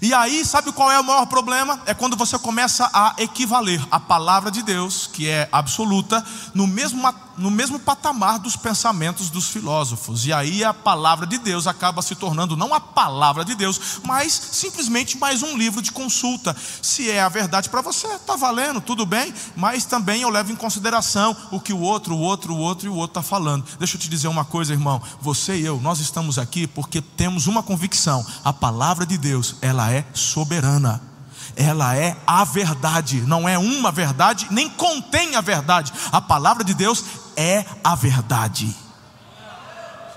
E 0.00 0.12
aí, 0.12 0.44
sabe 0.44 0.72
qual 0.72 0.90
é 0.90 1.00
o 1.00 1.04
maior 1.04 1.26
problema? 1.26 1.80
É 1.86 1.94
quando 1.94 2.16
você 2.16 2.38
começa 2.38 2.90
a 2.92 3.14
equivaler 3.18 3.82
a 3.90 3.98
palavra 3.98 4.50
de 4.50 4.62
Deus, 4.62 5.06
que 5.06 5.28
é 5.28 5.48
absoluta, 5.50 6.24
no 6.54 6.66
mesmo 6.66 7.00
no 7.36 7.50
mesmo 7.50 7.78
patamar 7.78 8.38
dos 8.38 8.56
pensamentos 8.56 9.30
dos 9.30 9.48
filósofos. 9.48 10.26
E 10.26 10.32
aí 10.32 10.64
a 10.64 10.72
palavra 10.72 11.26
de 11.26 11.38
Deus 11.38 11.66
acaba 11.66 12.02
se 12.02 12.14
tornando 12.14 12.56
não 12.56 12.74
a 12.74 12.80
palavra 12.80 13.44
de 13.44 13.54
Deus, 13.54 14.00
mas 14.04 14.32
simplesmente 14.32 15.18
mais 15.18 15.42
um 15.42 15.56
livro 15.56 15.82
de 15.82 15.92
consulta. 15.92 16.56
Se 16.82 17.10
é 17.10 17.20
a 17.20 17.28
verdade 17.28 17.68
para 17.68 17.80
você, 17.80 18.06
está 18.06 18.36
valendo, 18.36 18.80
tudo 18.80 19.04
bem, 19.04 19.32
mas 19.54 19.84
também 19.84 20.22
eu 20.22 20.30
levo 20.30 20.52
em 20.52 20.56
consideração 20.56 21.36
o 21.50 21.60
que 21.60 21.72
o 21.72 21.80
outro, 21.80 22.14
o 22.14 22.20
outro, 22.20 22.54
o 22.54 22.58
outro 22.58 22.86
e 22.86 22.90
o 22.90 22.94
outro 22.94 23.20
está 23.20 23.22
falando. 23.22 23.64
Deixa 23.78 23.96
eu 23.96 24.00
te 24.00 24.08
dizer 24.08 24.28
uma 24.28 24.44
coisa, 24.44 24.72
irmão. 24.72 25.00
Você 25.20 25.56
e 25.56 25.64
eu, 25.64 25.80
nós 25.80 26.00
estamos 26.00 26.38
aqui 26.38 26.66
porque 26.66 27.00
temos 27.00 27.46
uma 27.46 27.62
convicção: 27.62 28.24
a 28.44 28.52
palavra 28.52 29.06
de 29.06 29.18
Deus, 29.18 29.56
ela 29.60 29.90
é 29.90 30.04
soberana 30.14 31.16
ela 31.56 31.96
é 31.96 32.14
a 32.26 32.44
verdade, 32.44 33.22
não 33.22 33.48
é 33.48 33.58
uma 33.58 33.90
verdade, 33.90 34.46
nem 34.50 34.68
contém 34.68 35.36
a 35.36 35.40
verdade. 35.40 35.90
A 36.12 36.20
palavra 36.20 36.62
de 36.62 36.74
Deus 36.74 37.02
é 37.36 37.64
a 37.84 37.94
verdade. 37.94 38.74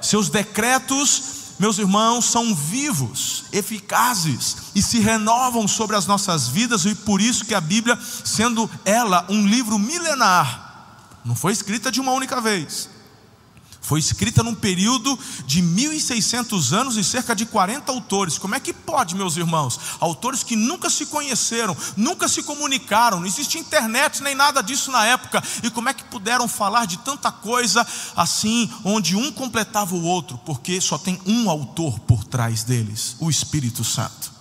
Seus 0.02 0.30
decretos, 0.30 1.24
meus 1.60 1.78
irmãos, 1.78 2.26
são 2.26 2.56
vivos, 2.56 3.46
eficazes 3.52 4.58
e 4.74 4.82
se 4.82 5.00
renovam 5.00 5.68
sobre 5.68 5.96
as 5.96 6.08
nossas 6.08 6.48
vidas, 6.48 6.86
e 6.86 6.96
por 6.96 7.20
isso 7.20 7.46
que 7.46 7.54
a 7.54 7.62
Bíblia, 7.62 8.00
sendo 8.24 8.70
ela 8.86 9.26
um 9.30 9.46
livro 9.46 9.78
milenar, 9.78 10.68
não 11.26 11.36
foi 11.36 11.52
escrita 11.52 11.92
de 11.92 12.00
uma 12.00 12.14
única 12.14 12.40
vez 12.40 12.90
foi 13.90 14.00
escrita 14.00 14.44
num 14.44 14.54
período 14.54 15.18
de 15.48 15.64
1600 15.64 16.74
anos 16.74 16.96
e 16.96 17.04
cerca 17.04 17.36
de 17.36 17.44
40 17.44 17.92
autores. 17.92 18.38
Como 18.38 18.54
é 18.54 18.60
que 18.60 18.72
pode, 18.72 19.16
meus 19.16 19.36
irmãos? 19.36 19.80
Autores 20.00 20.44
que 20.44 20.56
nunca 20.56 20.92
se 20.92 21.08
conheceram, 21.08 21.76
nunca 21.98 22.28
se 22.28 22.44
comunicaram, 22.44 23.20
não 23.20 23.26
existe 23.26 23.58
internet 23.58 24.22
nem 24.22 24.36
nada 24.36 24.62
disso 24.62 24.92
na 24.92 25.08
época. 25.08 25.44
E 25.64 25.72
como 25.72 25.90
é 25.90 25.94
que 25.96 26.04
puderam 26.04 26.48
falar 26.48 26.86
de 26.86 26.98
tanta 26.98 27.32
coisa 27.32 27.84
assim, 28.16 28.72
onde 28.84 29.16
um 29.16 29.32
completava 29.32 29.96
o 29.96 30.04
outro? 30.04 30.38
Porque 30.46 30.80
só 30.80 31.00
tem 31.00 31.20
um 31.26 31.50
autor 31.50 31.98
por 32.02 32.24
trás 32.24 32.64
deles, 32.64 33.16
o 33.20 33.28
Espírito 33.28 33.84
Santo. 33.84 34.32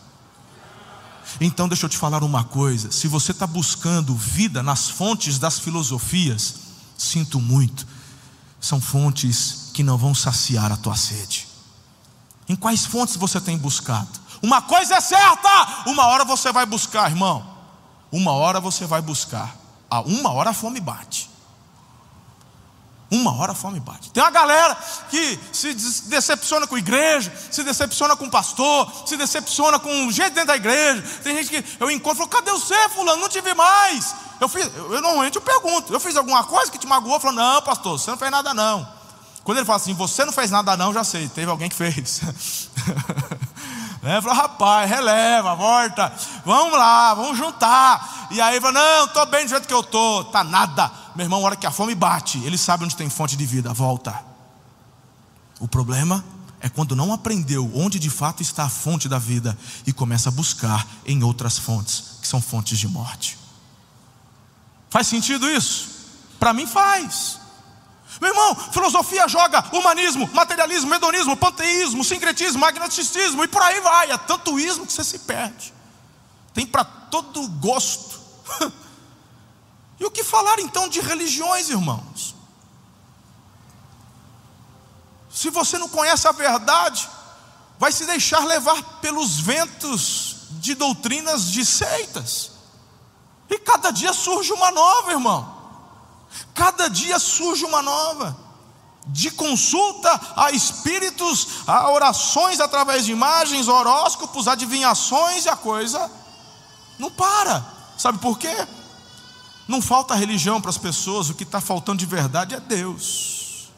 Então, 1.40 1.68
deixa 1.68 1.86
eu 1.86 1.90
te 1.90 1.96
falar 1.96 2.22
uma 2.22 2.44
coisa: 2.44 2.92
se 2.92 3.08
você 3.08 3.32
está 3.32 3.46
buscando 3.46 4.14
vida 4.14 4.62
nas 4.62 4.90
fontes 4.90 5.38
das 5.38 5.58
filosofias, 5.58 6.54
sinto 6.98 7.40
muito 7.40 7.96
são 8.60 8.80
fontes 8.80 9.70
que 9.72 9.82
não 9.82 9.96
vão 9.96 10.14
saciar 10.14 10.72
a 10.72 10.76
tua 10.76 10.96
sede. 10.96 11.46
Em 12.48 12.56
quais 12.56 12.86
fontes 12.86 13.16
você 13.16 13.40
tem 13.40 13.56
buscado? 13.56 14.08
Uma 14.42 14.62
coisa 14.62 14.96
é 14.96 15.00
certa: 15.00 15.84
uma 15.86 16.06
hora 16.06 16.24
você 16.24 16.52
vai 16.52 16.66
buscar, 16.66 17.10
irmão. 17.10 17.46
Uma 18.10 18.32
hora 18.32 18.60
você 18.60 18.86
vai 18.86 19.02
buscar. 19.02 19.54
A 19.90 20.00
uma 20.00 20.32
hora 20.32 20.50
a 20.50 20.54
fome 20.54 20.80
bate. 20.80 21.30
Uma 23.10 23.34
hora 23.34 23.52
a 23.52 23.54
fome 23.54 23.80
bate. 23.80 24.10
Tem 24.10 24.22
uma 24.22 24.30
galera 24.30 24.76
que 25.10 25.38
se 25.52 25.72
decepciona 26.08 26.66
com 26.66 26.74
a 26.74 26.78
igreja, 26.78 27.32
se 27.50 27.62
decepciona 27.64 28.14
com 28.14 28.26
o 28.26 28.30
pastor, 28.30 28.90
se 29.06 29.16
decepciona 29.16 29.78
com 29.78 30.10
gente 30.10 30.30
dentro 30.30 30.48
da 30.48 30.56
igreja. 30.56 31.02
Tem 31.22 31.34
gente 31.36 31.48
que 31.48 31.82
eu 31.82 31.90
encontro 31.90 32.24
e 32.24 32.28
falo: 32.28 32.30
cadê 32.30 32.50
você, 32.50 32.88
fulano? 32.90 33.20
Não 33.20 33.28
te 33.28 33.40
vi 33.40 33.54
mais. 33.54 34.14
Eu, 34.40 34.48
fiz, 34.48 34.70
eu, 34.74 35.00
normalmente 35.00 35.36
eu 35.36 35.42
pergunto, 35.42 35.92
eu 35.92 36.00
fiz 36.00 36.16
alguma 36.16 36.44
coisa 36.44 36.70
que 36.70 36.78
te 36.78 36.86
magoou? 36.86 37.18
Falou, 37.18 37.36
não, 37.36 37.62
pastor, 37.62 37.98
você 37.98 38.10
não 38.10 38.18
fez 38.18 38.30
nada 38.30 38.54
não. 38.54 38.86
Quando 39.42 39.58
ele 39.58 39.66
fala 39.66 39.76
assim, 39.76 39.94
você 39.94 40.24
não 40.24 40.32
fez 40.32 40.50
nada 40.50 40.76
não, 40.76 40.92
já 40.92 41.02
sei, 41.02 41.28
teve 41.28 41.50
alguém 41.50 41.68
que 41.68 41.74
fez. 41.74 42.20
né? 44.02 44.20
Falou, 44.20 44.36
rapaz, 44.36 44.88
releva, 44.90 45.54
volta, 45.54 46.12
vamos 46.44 46.78
lá, 46.78 47.14
vamos 47.14 47.38
juntar. 47.38 48.28
E 48.30 48.40
aí 48.40 48.60
falou, 48.60 48.74
não, 48.74 49.06
estou 49.06 49.24
bem 49.26 49.44
do 49.46 49.48
jeito 49.48 49.66
que 49.66 49.74
eu 49.74 49.80
estou, 49.80 50.24
tá 50.24 50.44
nada. 50.44 50.90
Meu 51.16 51.24
irmão, 51.24 51.40
a 51.40 51.46
hora 51.46 51.56
que 51.56 51.66
a 51.66 51.70
fome 51.70 51.94
bate, 51.94 52.38
ele 52.44 52.58
sabe 52.58 52.84
onde 52.84 52.94
tem 52.94 53.08
fonte 53.08 53.36
de 53.36 53.46
vida, 53.46 53.72
volta. 53.72 54.22
O 55.58 55.66
problema 55.66 56.22
é 56.60 56.68
quando 56.68 56.94
não 56.94 57.12
aprendeu 57.12 57.70
onde 57.74 57.98
de 57.98 58.10
fato 58.10 58.42
está 58.42 58.64
a 58.64 58.68
fonte 58.68 59.08
da 59.08 59.18
vida 59.18 59.56
e 59.86 59.92
começa 59.92 60.28
a 60.28 60.32
buscar 60.32 60.86
em 61.06 61.22
outras 61.22 61.56
fontes, 61.56 62.18
que 62.20 62.28
são 62.28 62.40
fontes 62.40 62.78
de 62.78 62.86
morte. 62.86 63.37
Faz 64.90 65.06
sentido 65.06 65.50
isso? 65.50 65.88
Para 66.38 66.52
mim 66.52 66.66
faz. 66.66 67.38
Meu 68.20 68.30
irmão, 68.30 68.54
filosofia 68.72 69.28
joga 69.28 69.64
humanismo, 69.72 70.28
materialismo, 70.32 70.92
hedonismo, 70.92 71.36
panteísmo, 71.36 72.02
sincretismo, 72.02 72.60
magneticismo 72.60 73.44
e 73.44 73.48
por 73.48 73.62
aí 73.62 73.80
vai. 73.80 74.10
É 74.10 74.18
tanto 74.18 74.58
ismo 74.58 74.86
que 74.86 74.92
você 74.92 75.04
se 75.04 75.20
perde. 75.20 75.72
Tem 76.52 76.66
para 76.66 76.84
todo 76.84 77.46
gosto. 77.60 78.18
e 80.00 80.04
o 80.04 80.10
que 80.10 80.24
falar 80.24 80.58
então 80.58 80.88
de 80.88 81.00
religiões, 81.00 81.68
irmãos? 81.68 82.34
Se 85.30 85.50
você 85.50 85.78
não 85.78 85.88
conhece 85.88 86.26
a 86.26 86.32
verdade, 86.32 87.08
vai 87.78 87.92
se 87.92 88.04
deixar 88.06 88.44
levar 88.44 88.82
pelos 89.00 89.38
ventos 89.38 90.48
de 90.50 90.74
doutrinas 90.74 91.44
de 91.52 91.64
seitas. 91.64 92.57
E 93.50 93.58
cada 93.58 93.90
dia 93.90 94.12
surge 94.12 94.52
uma 94.52 94.70
nova, 94.70 95.10
irmão. 95.12 95.54
Cada 96.54 96.88
dia 96.88 97.18
surge 97.18 97.64
uma 97.64 97.82
nova. 97.82 98.36
De 99.06 99.30
consulta 99.30 100.20
a 100.36 100.50
espíritos, 100.50 101.66
a 101.66 101.90
orações 101.90 102.60
através 102.60 103.06
de 103.06 103.12
imagens, 103.12 103.66
horóscopos, 103.66 104.46
adivinhações 104.46 105.46
e 105.46 105.48
a 105.48 105.56
coisa 105.56 106.10
não 106.98 107.10
para. 107.10 107.64
Sabe 107.96 108.18
por 108.18 108.38
quê? 108.38 108.54
Não 109.66 109.80
falta 109.80 110.14
religião 110.14 110.60
para 110.60 110.70
as 110.70 110.78
pessoas, 110.78 111.30
o 111.30 111.34
que 111.34 111.44
está 111.44 111.60
faltando 111.60 111.98
de 111.98 112.06
verdade 112.06 112.54
é 112.54 112.60
Deus. 112.60 113.70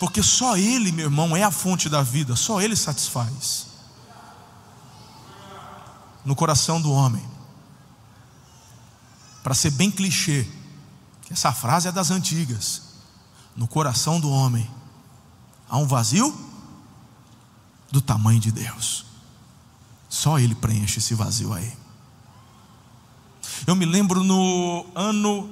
Porque 0.00 0.22
só 0.22 0.56
Ele, 0.56 0.90
meu 0.90 1.06
irmão, 1.06 1.36
é 1.36 1.44
a 1.44 1.50
fonte 1.50 1.88
da 1.88 2.02
vida, 2.02 2.34
só 2.34 2.60
Ele 2.60 2.74
satisfaz. 2.74 3.66
No 6.24 6.34
coração 6.34 6.80
do 6.80 6.92
homem 6.92 7.31
para 9.42 9.54
ser 9.54 9.70
bem 9.70 9.90
clichê, 9.90 10.46
que 11.22 11.32
essa 11.32 11.52
frase 11.52 11.88
é 11.88 11.92
das 11.92 12.10
antigas. 12.10 12.82
No 13.56 13.66
coração 13.66 14.18
do 14.18 14.30
homem 14.30 14.68
há 15.68 15.76
um 15.76 15.86
vazio 15.86 16.34
do 17.90 18.00
tamanho 18.00 18.40
de 18.40 18.50
Deus. 18.50 19.04
Só 20.08 20.38
Ele 20.38 20.54
preenche 20.54 20.98
esse 20.98 21.14
vazio 21.14 21.52
aí. 21.52 21.72
Eu 23.66 23.74
me 23.74 23.84
lembro 23.84 24.22
no 24.22 24.86
ano, 24.94 25.50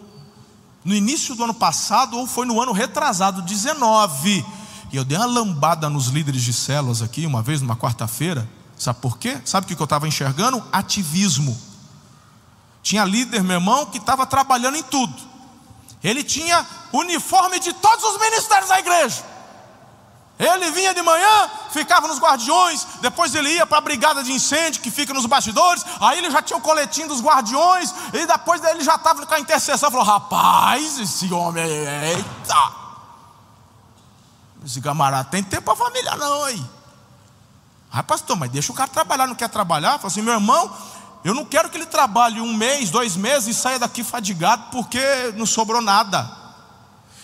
no 0.84 0.94
início 0.94 1.34
do 1.34 1.44
ano 1.44 1.54
passado, 1.54 2.16
ou 2.16 2.26
foi 2.26 2.46
no 2.46 2.60
ano 2.60 2.72
retrasado, 2.72 3.42
19. 3.42 4.44
E 4.92 4.96
eu 4.96 5.04
dei 5.04 5.16
uma 5.16 5.26
lambada 5.26 5.88
nos 5.88 6.08
líderes 6.08 6.42
de 6.42 6.52
células 6.52 7.02
aqui, 7.02 7.24
uma 7.24 7.42
vez, 7.42 7.60
numa 7.60 7.76
quarta-feira. 7.76 8.48
Sabe 8.76 8.98
por 9.00 9.18
quê? 9.18 9.40
Sabe 9.44 9.64
o 9.64 9.76
que 9.76 9.80
eu 9.80 9.84
estava 9.84 10.08
enxergando? 10.08 10.62
Ativismo. 10.72 11.56
Tinha 12.90 13.04
líder, 13.04 13.44
meu 13.44 13.58
irmão, 13.58 13.86
que 13.86 13.98
estava 13.98 14.26
trabalhando 14.26 14.76
em 14.76 14.82
tudo. 14.82 15.14
Ele 16.02 16.24
tinha 16.24 16.66
uniforme 16.92 17.60
de 17.60 17.72
todos 17.72 18.04
os 18.04 18.20
ministérios 18.20 18.68
da 18.68 18.80
igreja. 18.80 19.24
Ele 20.36 20.72
vinha 20.72 20.92
de 20.92 21.00
manhã, 21.00 21.50
ficava 21.70 22.08
nos 22.08 22.18
guardiões, 22.18 22.84
depois 23.00 23.32
ele 23.32 23.48
ia 23.48 23.64
para 23.64 23.78
a 23.78 23.80
brigada 23.80 24.24
de 24.24 24.32
incêndio 24.32 24.82
que 24.82 24.90
fica 24.90 25.14
nos 25.14 25.24
bastidores, 25.24 25.84
aí 26.00 26.18
ele 26.18 26.32
já 26.32 26.42
tinha 26.42 26.56
o 26.56 26.60
coletinho 26.60 27.06
dos 27.06 27.22
guardiões, 27.22 27.94
e 28.12 28.26
depois 28.26 28.60
ele 28.64 28.82
já 28.82 28.96
estava 28.96 29.24
com 29.24 29.34
a 29.34 29.38
intercessão, 29.38 29.88
falou: 29.88 30.04
rapaz, 30.04 30.98
esse 30.98 31.32
homem. 31.32 31.64
Eita! 31.64 32.72
Esse 34.66 34.80
camarada 34.80 35.28
tem 35.30 35.44
tempo 35.44 35.62
para 35.62 35.76
família, 35.76 36.16
não, 36.16 36.42
aí. 36.42 36.60
Ah, 37.92 38.02
pastor, 38.02 38.36
mas 38.36 38.50
deixa 38.50 38.72
o 38.72 38.74
cara 38.74 38.88
trabalhar, 38.88 39.28
não 39.28 39.36
quer 39.36 39.48
trabalhar? 39.48 39.98
Fala 39.98 40.06
assim, 40.08 40.22
meu 40.22 40.34
irmão, 40.34 40.72
eu 41.22 41.34
não 41.34 41.44
quero 41.44 41.68
que 41.68 41.76
ele 41.76 41.86
trabalhe 41.86 42.40
um 42.40 42.54
mês, 42.54 42.90
dois 42.90 43.16
meses 43.16 43.48
e 43.48 43.60
saia 43.60 43.78
daqui 43.78 44.02
fadigado 44.02 44.64
porque 44.72 45.00
não 45.36 45.44
sobrou 45.44 45.82
nada. 45.82 46.40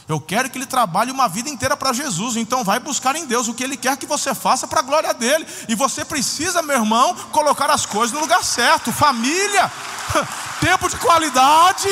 Eu 0.09 0.21
quero 0.21 0.49
que 0.49 0.57
ele 0.57 0.67
trabalhe 0.67 1.11
uma 1.11 1.29
vida 1.29 1.49
inteira 1.49 1.77
para 1.77 1.93
Jesus. 1.93 2.37
Então 2.37 2.63
vai 2.63 2.79
buscar 2.79 3.17
em 3.17 3.27
Deus 3.27 3.49
o 3.49 3.55
que 3.55 3.65
ele 3.65 3.77
quer 3.77 3.97
que 3.97 4.07
você 4.07 4.35
faça 4.35 4.67
para 4.67 4.81
a 4.81 4.83
glória 4.83 5.13
dele. 5.13 5.47
E 5.69 5.75
você 5.75 6.05
precisa, 6.05 6.63
meu 6.63 6.77
irmão, 6.77 7.15
colocar 7.33 7.71
as 7.71 7.85
coisas 7.85 8.13
no 8.13 8.21
lugar 8.21 8.45
certo. 8.45 8.93
Família, 8.93 9.71
tempo 10.61 10.89
de 10.89 10.97
qualidade. 10.97 11.89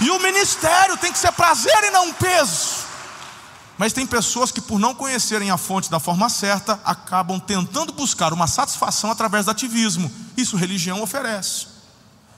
E 0.00 0.10
o 0.10 0.18
ministério 0.18 0.96
tem 0.96 1.12
que 1.12 1.18
ser 1.18 1.30
prazer 1.32 1.84
e 1.84 1.90
não 1.90 2.12
peso. 2.12 2.85
Mas 3.78 3.92
tem 3.92 4.06
pessoas 4.06 4.50
que, 4.50 4.60
por 4.60 4.78
não 4.78 4.94
conhecerem 4.94 5.50
a 5.50 5.58
fonte 5.58 5.90
da 5.90 6.00
forma 6.00 6.28
certa, 6.30 6.80
acabam 6.84 7.38
tentando 7.38 7.92
buscar 7.92 8.32
uma 8.32 8.46
satisfação 8.46 9.10
através 9.10 9.44
do 9.44 9.50
ativismo. 9.50 10.10
Isso 10.36 10.56
religião 10.56 11.02
oferece. 11.02 11.66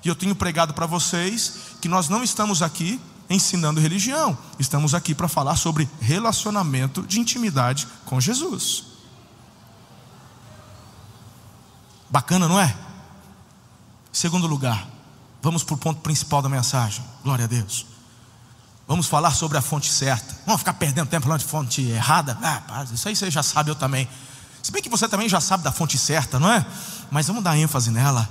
E 0.05 0.09
eu 0.09 0.17
tenho 0.17 0.35
pregado 0.35 0.75
para 0.75 0.87
vocês 0.87 1.55
que 1.81 1.89
nós 1.89 2.09
não 2.09 2.25
estamos 2.25 2.61
aqui 2.63 3.01
ensinando 3.31 3.81
religião. 3.81 4.37
Estamos 4.59 4.95
aqui 4.95 5.15
para 5.15 5.29
falar 5.29 5.57
sobre 5.57 5.89
relacionamento 6.01 7.03
de 7.03 7.21
intimidade 7.21 7.87
com 8.05 8.21
Jesus. 8.21 8.85
Bacana, 12.11 12.49
não 12.49 12.59
é? 12.59 12.75
Segundo 14.11 14.47
lugar, 14.47 14.89
vamos 15.43 15.63
para 15.63 15.75
o 15.75 15.79
ponto 15.79 16.01
principal 16.01 16.43
da 16.43 16.49
mensagem. 16.49 17.05
Glória 17.23 17.45
a 17.45 17.49
Deus. 17.49 17.98
Vamos 18.89 19.07
falar 19.07 19.33
sobre 19.33 19.59
a 19.59 19.61
fonte 19.61 19.93
certa. 19.93 20.35
Vamos 20.47 20.63
ficar 20.63 20.73
perdendo 20.73 21.11
tempo 21.11 21.25
falando 21.25 21.41
de 21.41 21.47
fonte 21.47 21.83
errada? 21.83 22.39
Ah, 22.43 22.87
isso 22.91 23.07
aí 23.07 23.15
você 23.15 23.31
já 23.31 23.43
sabe, 23.43 23.71
eu 23.71 23.75
também. 23.75 24.09
Se 24.63 24.73
bem 24.73 24.83
que 24.83 24.89
você 24.89 25.07
também 25.07 25.29
já 25.29 25.43
sabe 25.43 25.63
da 25.63 25.71
fonte 25.71 25.99
certa, 25.99 26.41
não 26.41 26.51
é? 26.51 26.65
Mas 27.11 27.27
vamos 27.27 27.45
dar 27.45 27.55
ênfase 27.55 27.91
nela. 27.91 28.27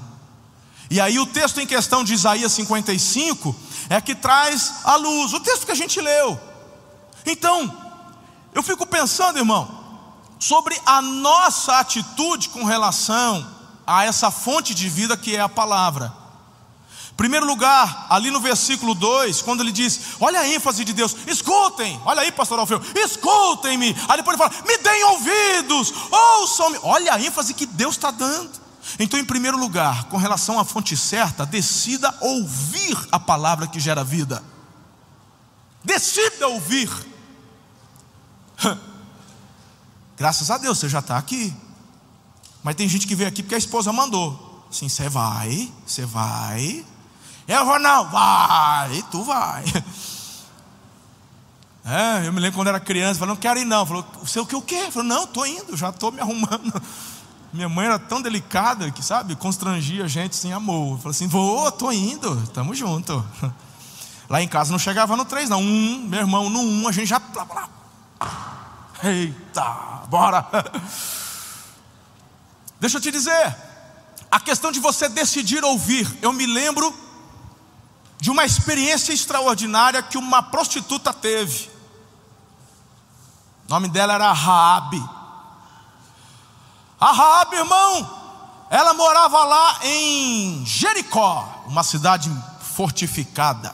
E 0.90 1.00
aí 1.00 1.20
o 1.20 1.28
texto 1.28 1.60
em 1.60 1.68
questão 1.68 2.04
de 2.04 2.16
Isaías 2.16 2.52
55 2.54 3.56
é 3.88 4.02
que 4.02 4.16
traz 4.16 4.74
a 4.84 4.96
luz, 4.96 5.32
o 5.34 5.40
texto 5.40 5.64
que 5.64 5.72
a 5.72 5.76
gente 5.76 6.02
leu. 6.02 6.40
Então, 7.24 7.72
eu 8.52 8.64
fico 8.64 8.88
pensando, 8.88 9.38
irmão, 9.38 9.70
sobre 10.40 10.76
a 10.88 11.04
nossa 11.04 11.78
atitude 11.78 12.50
com 12.50 12.64
relação 12.64 13.46
a 13.86 14.06
essa 14.06 14.32
fonte 14.32 14.74
de 14.74 14.90
vida 14.90 15.16
que 15.16 15.36
é 15.36 15.40
a 15.40 15.48
palavra. 15.50 16.12
Primeiro 17.18 17.48
lugar, 17.48 18.06
ali 18.12 18.30
no 18.30 18.40
versículo 18.40 18.94
2, 18.94 19.42
quando 19.42 19.62
ele 19.62 19.72
diz: 19.72 20.00
Olha 20.20 20.40
a 20.40 20.48
ênfase 20.48 20.86
de 20.86 20.94
Deus, 20.94 21.16
escutem, 21.26 22.00
olha 22.06 22.22
aí, 22.22 22.32
pastor 22.32 22.60
Alfeu, 22.60 22.80
escutem-me. 22.96 23.96
Aí 24.08 24.18
depois 24.18 24.40
ele 24.40 24.50
fala: 24.50 24.68
Me 24.68 24.78
deem 24.78 25.04
ouvidos, 25.06 25.92
ouçam-me. 26.12 26.78
Olha 26.84 27.16
a 27.16 27.20
ênfase 27.20 27.56
que 27.56 27.66
Deus 27.66 27.96
está 27.96 28.12
dando. 28.12 28.52
Então, 29.00 29.20
em 29.20 29.26
primeiro 29.26 29.58
lugar, 29.58 30.06
com 30.06 30.18
relação 30.18 30.60
à 30.60 30.64
fonte 30.64 30.96
certa, 30.96 31.44
decida 31.44 32.16
ouvir 32.22 32.96
a 33.12 33.20
palavra 33.20 33.66
que 33.66 33.80
gera 33.80 34.04
vida. 34.04 34.44
Decida 35.84 36.48
ouvir. 36.48 36.90
Graças 40.16 40.52
a 40.52 40.58
Deus, 40.60 40.78
você 40.78 40.88
já 40.88 41.00
está 41.00 41.18
aqui. 41.18 41.52
Mas 42.64 42.76
tem 42.76 42.88
gente 42.88 43.08
que 43.08 43.16
veio 43.16 43.28
aqui 43.28 43.42
porque 43.42 43.56
a 43.56 43.58
esposa 43.58 43.92
mandou. 43.92 44.68
Sim, 44.70 44.88
você 44.88 45.10
vai, 45.10 45.74
você 45.86 46.06
vai. 46.06 46.86
Eu 47.48 47.66
vou 47.66 47.80
não, 47.80 48.10
vai, 48.10 49.04
tu 49.10 49.24
vai. 49.24 49.64
É, 51.90 52.28
eu 52.28 52.34
me 52.34 52.42
lembro 52.42 52.58
quando 52.58 52.68
era 52.68 52.82
criança, 52.82 53.18
falou, 53.18 53.34
não 53.34 53.40
quero 53.40 53.58
ir 53.58 53.64
não. 53.64 53.86
Falou, 53.86 54.06
você 54.22 54.42
o 54.42 54.46
que 54.46 54.58
o 54.58 54.62
quê? 54.62 54.92
Falou, 54.92 55.08
não, 55.08 55.24
estou 55.24 55.48
indo, 55.48 55.78
já 55.78 55.88
estou 55.88 56.12
me 56.12 56.20
arrumando. 56.20 56.84
Minha 57.54 57.70
mãe 57.70 57.86
era 57.86 57.98
tão 57.98 58.22
delicada 58.22 58.92
que, 58.92 59.02
sabe, 59.02 59.38
constrangia 59.38 60.04
a 60.04 60.08
gente 60.08 60.36
sem 60.36 60.52
amor. 60.52 60.98
Falei 60.98 61.12
assim: 61.12 61.28
vou, 61.28 61.72
tô 61.72 61.90
indo, 61.92 62.46
tamo 62.48 62.76
junto. 62.76 63.26
Lá 64.30 64.42
em 64.42 64.48
casa 64.50 64.70
não 64.70 64.78
chegava 64.78 65.16
no 65.16 65.24
três, 65.24 65.50
não. 65.50 65.62
Um, 65.62 66.06
meu 66.10 66.20
irmão, 66.20 66.50
no 66.50 66.60
um, 66.60 66.88
a 66.90 66.92
gente 66.92 67.08
já. 67.08 67.22
Eita, 69.02 70.04
bora. 70.10 70.46
Deixa 72.82 72.98
eu 72.98 73.02
te 73.02 73.12
dizer, 73.12 73.56
a 74.30 74.40
questão 74.42 74.74
de 74.74 74.82
você 74.82 75.08
decidir 75.08 75.64
ouvir, 75.64 76.06
eu 76.22 76.34
me 76.34 76.46
lembro 76.46 76.94
de 78.20 78.32
uma 78.32 78.46
experiência 78.46 79.14
extraordinária 79.14 80.02
que 80.02 80.18
uma 80.18 80.42
prostituta 80.42 81.14
teve. 81.14 81.70
O 83.68 83.70
nome 83.70 83.90
dela 83.90 84.14
era 84.14 84.32
Raabe. 84.32 85.04
A 87.00 87.12
Raab, 87.12 87.56
irmão, 87.56 88.10
ela 88.70 88.94
morava 88.94 89.44
lá 89.44 89.80
em 89.84 90.66
Jericó, 90.66 91.64
uma 91.68 91.84
cidade 91.84 92.32
fortificada, 92.60 93.74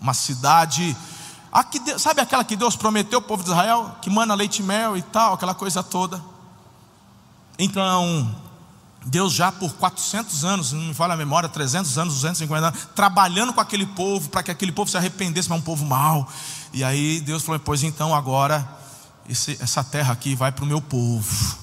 uma 0.00 0.14
cidade, 0.14 0.96
Deus, 1.84 2.02
sabe 2.02 2.20
aquela 2.20 2.44
que 2.44 2.56
Deus 2.56 2.76
prometeu 2.76 3.18
ao 3.18 3.22
povo 3.22 3.42
de 3.42 3.50
Israel, 3.50 3.96
que 4.00 4.10
mana 4.10 4.34
leite 4.34 4.60
e 4.60 4.64
mel 4.64 4.96
e 4.96 5.02
tal, 5.02 5.34
aquela 5.34 5.54
coisa 5.54 5.82
toda. 5.82 6.22
Então, 7.58 8.45
Deus 9.06 9.32
já 9.32 9.52
por 9.52 9.72
400 9.74 10.44
anos, 10.44 10.72
não 10.72 10.82
me 10.82 10.94
fala 10.94 11.14
a 11.14 11.16
memória, 11.16 11.48
300 11.48 11.96
anos, 11.96 12.14
250 12.14 12.66
anos, 12.66 12.88
trabalhando 12.92 13.52
com 13.52 13.60
aquele 13.60 13.86
povo, 13.86 14.28
para 14.28 14.42
que 14.42 14.50
aquele 14.50 14.72
povo 14.72 14.90
se 14.90 14.96
arrependesse, 14.96 15.48
mas 15.48 15.58
um 15.60 15.62
povo 15.62 15.84
mau. 15.84 16.28
E 16.72 16.82
aí 16.82 17.20
Deus 17.20 17.44
falou: 17.44 17.60
Pois 17.60 17.84
então 17.84 18.12
agora, 18.12 18.68
esse, 19.28 19.56
essa 19.60 19.84
terra 19.84 20.12
aqui 20.12 20.34
vai 20.34 20.50
para 20.50 20.64
o 20.64 20.66
meu 20.66 20.80
povo. 20.80 21.56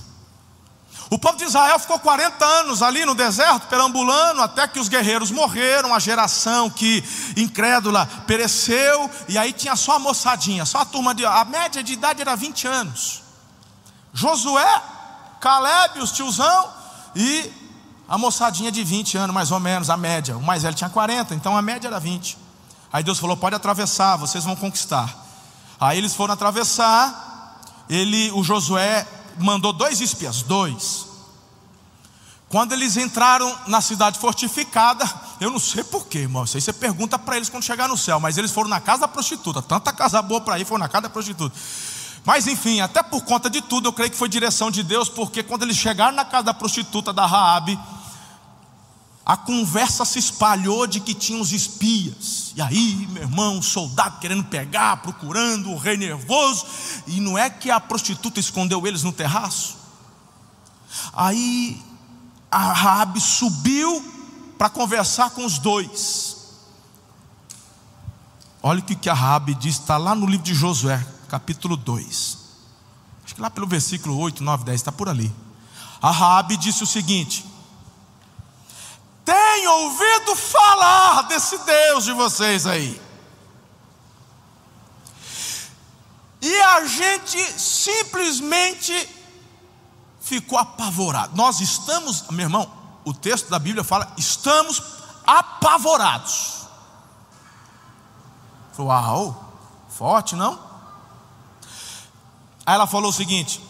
O 1.10 1.20
povo 1.20 1.38
de 1.38 1.44
Israel 1.44 1.78
ficou 1.80 2.00
40 2.00 2.46
anos 2.46 2.82
ali 2.82 3.06
no 3.06 3.14
deserto, 3.14 3.68
perambulando, 3.68 4.42
até 4.42 4.66
que 4.66 4.80
os 4.80 4.88
guerreiros 4.88 5.30
morreram, 5.30 5.94
a 5.94 6.00
geração 6.00 6.70
que 6.70 7.04
incrédula 7.36 8.06
pereceu, 8.26 9.12
e 9.28 9.38
aí 9.38 9.52
tinha 9.52 9.76
só 9.76 9.98
a 9.98 10.00
moçadinha, 10.00 10.66
só 10.66 10.80
a 10.80 10.86
turma 10.86 11.14
de. 11.14 11.26
A 11.26 11.44
média 11.44 11.84
de 11.84 11.92
idade 11.92 12.22
era 12.22 12.38
20 12.38 12.68
anos. 12.68 13.22
Josué, 14.14 14.82
Caleb, 15.42 16.00
os 16.00 16.14
tiozão, 16.14 16.83
e 17.16 17.52
a 18.08 18.18
moçadinha 18.18 18.72
de 18.72 18.84
20 18.84 19.18
anos, 19.18 19.34
mais 19.34 19.52
ou 19.52 19.60
menos, 19.60 19.90
a 19.90 19.98
média. 19.98 20.38
O 20.38 20.44
mais 20.44 20.64
velho 20.64 20.76
tinha 20.76 20.90
40, 20.90 21.34
então 21.36 21.58
a 21.58 21.62
média 21.62 21.88
era 21.88 22.00
20. 22.00 22.38
Aí 22.92 23.04
Deus 23.04 23.20
falou: 23.20 23.36
pode 23.36 23.56
atravessar, 23.56 24.18
vocês 24.18 24.44
vão 24.44 24.56
conquistar. 24.56 25.24
Aí 25.80 25.98
eles 25.98 26.14
foram 26.14 26.34
atravessar, 26.34 27.60
ele, 27.90 28.32
o 28.32 28.44
Josué 28.44 29.08
mandou 29.38 29.74
dois 29.74 30.00
espias, 30.00 30.44
dois. 30.44 31.08
Quando 32.50 32.72
eles 32.74 32.98
entraram 32.98 33.52
na 33.66 33.82
cidade 33.82 34.20
fortificada, 34.20 35.12
eu 35.42 35.50
não 35.50 35.58
sei 35.58 35.84
porquê, 35.84 36.20
irmão. 36.20 36.44
Isso 36.44 36.56
aí 36.56 36.62
você 36.62 36.72
pergunta 36.72 37.18
para 37.18 37.36
eles 37.36 37.50
quando 37.50 37.64
chegar 37.64 37.90
no 37.90 37.98
céu. 37.98 38.20
Mas 38.20 38.38
eles 38.38 38.52
foram 38.52 38.70
na 38.70 38.80
casa 38.80 39.02
da 39.02 39.08
prostituta. 39.08 39.60
Tanta 39.60 39.92
casa 39.92 40.22
boa 40.22 40.40
para 40.40 40.60
ir, 40.60 40.66
foram 40.66 40.80
na 40.80 40.88
casa 40.88 41.02
da 41.02 41.10
prostituta. 41.10 41.56
Mas 42.26 42.48
enfim, 42.48 42.80
até 42.80 43.04
por 43.04 43.24
conta 43.24 43.50
de 43.50 43.62
tudo, 43.62 43.90
eu 43.90 43.94
creio 43.94 44.12
que 44.12 44.18
foi 44.18 44.30
direção 44.30 44.72
de 44.72 44.82
Deus, 44.82 45.10
porque 45.10 45.44
quando 45.44 45.64
eles 45.64 45.76
chegaram 45.76 46.16
na 46.16 46.24
casa 46.24 46.44
da 46.44 46.54
prostituta 46.54 47.12
da 47.12 47.26
Raabe, 47.26 47.78
a 49.26 49.38
conversa 49.38 50.04
se 50.04 50.20
espalhou 50.20 50.86
de 50.86 51.00
que 51.00 51.14
tinha 51.14 51.42
os 51.42 51.52
espias. 51.54 52.52
E 52.56 52.62
aí, 52.62 53.08
meu 53.10 53.24
irmão, 53.24 53.58
um 53.58 53.62
soldado 53.62 54.20
querendo 54.20 54.44
pegar, 54.44 54.98
procurando, 54.98 55.70
o 55.70 55.78
rei 55.78 55.96
nervoso. 55.96 56.66
E 57.08 57.22
não 57.22 57.38
é 57.38 57.50
que 57.50 57.72
a 57.72 57.80
prostituta 57.80 58.40
escondeu 58.40 58.86
eles 58.86 59.04
no 59.04 59.14
terraço? 59.14 59.78
Aí 61.14 61.82
a 62.52 62.74
Raabe 62.74 63.20
subiu 63.20 64.12
para 64.58 64.70
conversar 64.70 65.30
com 65.32 65.46
os 65.46 65.58
dois. 65.58 66.38
Olha 68.62 68.80
o 68.80 68.84
que 68.84 69.10
a 69.10 69.14
Raabe 69.14 69.56
diz, 69.56 69.78
está 69.80 69.98
lá 69.98 70.14
no 70.16 70.26
livro 70.26 70.46
de 70.46 70.54
Josué, 70.54 71.06
capítulo 71.34 71.76
2. 71.76 72.38
Acho 73.26 73.34
que 73.34 73.42
lá 73.42 73.50
pelo 73.50 73.66
versículo 73.66 74.16
8, 74.20 74.44
9, 74.44 74.66
10, 74.66 74.76
está 74.80 74.92
por 74.92 75.10
ali. 75.10 75.34
A 76.00 76.12
Raabe 76.12 76.56
disse 76.58 76.84
o 76.84 76.86
seguinte: 76.86 77.44
tem 79.26 79.68
ouvido 79.68 80.36
falar 80.36 81.24
desse 81.24 81.58
Deus 81.58 82.04
de 82.04 82.14
vocês 82.14 82.68
aí. 82.68 83.02
E 86.40 86.62
a 86.62 86.86
gente 86.86 87.60
simplesmente 87.60 88.94
ficou 90.22 90.60
apavorado. 90.60 91.36
Nós 91.36 91.62
estamos, 91.62 92.30
meu 92.30 92.46
irmão, 92.46 92.72
o 93.06 93.12
texto 93.12 93.50
da 93.50 93.58
Bíblia 93.58 93.84
fala, 93.84 94.14
estamos 94.18 94.84
apavorados. 95.26 96.68
Uau, 98.78 99.52
forte, 99.90 100.36
não? 100.36 100.73
Aí 102.66 102.76
ela 102.76 102.88
falou 102.88 103.10
o 103.10 103.14
seguinte: 103.14 103.62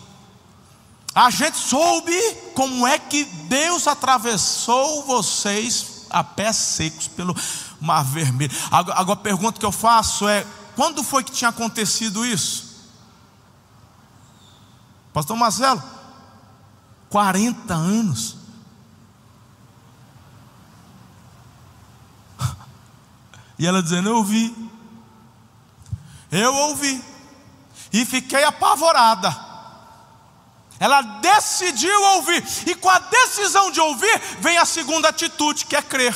a 1.15 1.29
gente 1.29 1.57
soube 1.57 2.19
como 2.55 2.87
é 2.87 2.97
que 2.97 3.23
Deus 3.23 3.87
atravessou 3.87 5.03
vocês 5.03 6.05
a 6.09 6.23
pés 6.23 6.55
secos 6.55 7.07
pelo 7.07 7.35
Mar 7.79 8.03
Vermelho. 8.03 8.51
Agora, 8.71 9.13
a 9.13 9.15
pergunta 9.15 9.59
que 9.59 9.65
eu 9.65 9.71
faço 9.71 10.27
é: 10.27 10.45
quando 10.75 11.03
foi 11.03 11.23
que 11.23 11.31
tinha 11.31 11.49
acontecido 11.49 12.25
isso? 12.25 12.73
Pastor 15.13 15.37
Marcelo, 15.37 15.81
40 17.09 17.73
anos. 17.73 18.37
E 23.59 23.67
ela 23.67 23.83
dizendo: 23.83 24.09
Eu 24.09 24.17
ouvi, 24.17 24.71
eu 26.31 26.53
ouvi, 26.55 27.03
e 27.93 28.03
fiquei 28.03 28.43
apavorada. 28.43 29.53
Ela 30.79 31.01
decidiu 31.01 32.01
ouvir, 32.15 32.43
e 32.65 32.75
com 32.75 32.89
a 32.89 32.97
decisão 32.97 33.71
de 33.71 33.79
ouvir, 33.79 34.19
vem 34.39 34.57
a 34.57 34.65
segunda 34.65 35.09
atitude, 35.09 35.65
que 35.65 35.75
é 35.75 35.81
crer. 35.81 36.13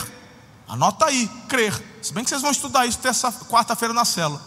Anota 0.67 1.05
aí, 1.05 1.29
crer. 1.47 1.71
Se 2.01 2.11
bem 2.11 2.23
que 2.23 2.29
vocês 2.29 2.41
vão 2.41 2.51
estudar 2.51 2.85
isso 2.87 2.97
terça, 2.97 3.31
quarta-feira 3.31 3.93
na 3.93 4.03
cela. 4.03 4.41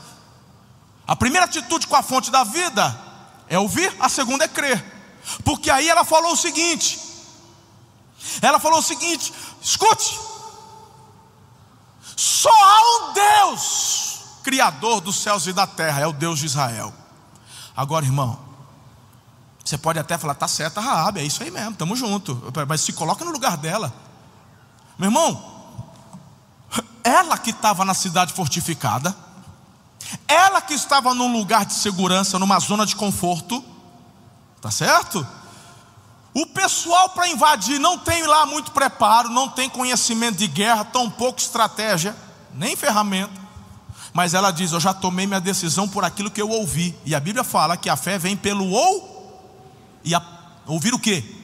A 1.06 1.16
primeira 1.16 1.46
atitude 1.46 1.86
com 1.86 1.96
a 1.96 2.02
fonte 2.02 2.30
da 2.30 2.44
vida 2.44 2.98
é 3.48 3.58
ouvir, 3.58 3.96
a 4.00 4.08
segunda 4.08 4.44
é 4.44 4.48
crer. 4.48 4.84
Porque 5.44 5.70
aí 5.70 5.88
ela 5.88 6.04
falou 6.04 6.32
o 6.32 6.36
seguinte: 6.36 7.00
ela 8.42 8.58
falou 8.58 8.80
o 8.80 8.82
seguinte: 8.82 9.32
escute, 9.62 10.18
só 12.16 12.50
há 12.50 12.80
um 12.80 13.12
Deus, 13.12 14.20
Criador 14.42 15.00
dos 15.00 15.16
céus 15.16 15.46
e 15.46 15.52
da 15.52 15.66
terra, 15.66 16.00
é 16.00 16.06
o 16.06 16.12
Deus 16.12 16.40
de 16.40 16.46
Israel. 16.46 16.99
Agora, 17.80 18.04
irmão, 18.04 18.38
você 19.64 19.78
pode 19.78 19.98
até 19.98 20.18
falar, 20.18 20.34
tá 20.34 20.46
certo 20.46 20.76
a 20.76 20.82
Raabe, 20.82 21.20
é 21.20 21.24
isso 21.24 21.42
aí 21.42 21.50
mesmo, 21.50 21.70
estamos 21.70 21.98
junto. 21.98 22.52
Mas 22.68 22.82
se 22.82 22.92
coloca 22.92 23.24
no 23.24 23.30
lugar 23.30 23.56
dela. 23.56 23.90
Meu 24.98 25.08
irmão, 25.08 25.42
ela 27.02 27.38
que 27.38 27.48
estava 27.48 27.82
na 27.82 27.94
cidade 27.94 28.34
fortificada, 28.34 29.16
ela 30.28 30.60
que 30.60 30.74
estava 30.74 31.14
num 31.14 31.32
lugar 31.32 31.64
de 31.64 31.72
segurança, 31.72 32.38
numa 32.38 32.58
zona 32.58 32.84
de 32.84 32.94
conforto, 32.94 33.64
tá 34.60 34.70
certo? 34.70 35.26
O 36.34 36.44
pessoal 36.44 37.08
para 37.08 37.28
invadir 37.28 37.78
não 37.78 37.96
tem 37.96 38.26
lá 38.26 38.44
muito 38.44 38.72
preparo, 38.72 39.30
não 39.30 39.48
tem 39.48 39.70
conhecimento 39.70 40.36
de 40.36 40.46
guerra, 40.46 40.84
tão 40.84 41.08
pouco 41.08 41.40
estratégia, 41.40 42.14
nem 42.52 42.76
ferramenta. 42.76 43.39
Mas 44.12 44.34
ela 44.34 44.50
diz: 44.50 44.72
Eu 44.72 44.80
já 44.80 44.92
tomei 44.92 45.26
minha 45.26 45.40
decisão 45.40 45.88
por 45.88 46.04
aquilo 46.04 46.30
que 46.30 46.42
eu 46.42 46.48
ouvi. 46.48 46.96
E 47.04 47.14
a 47.14 47.20
Bíblia 47.20 47.44
fala 47.44 47.76
que 47.76 47.88
a 47.88 47.96
fé 47.96 48.18
vem 48.18 48.36
pelo 48.36 48.68
ou 48.68 49.10
e 50.04 50.14
a, 50.14 50.22
ouvir 50.66 50.94
o 50.94 50.98
que? 50.98 51.38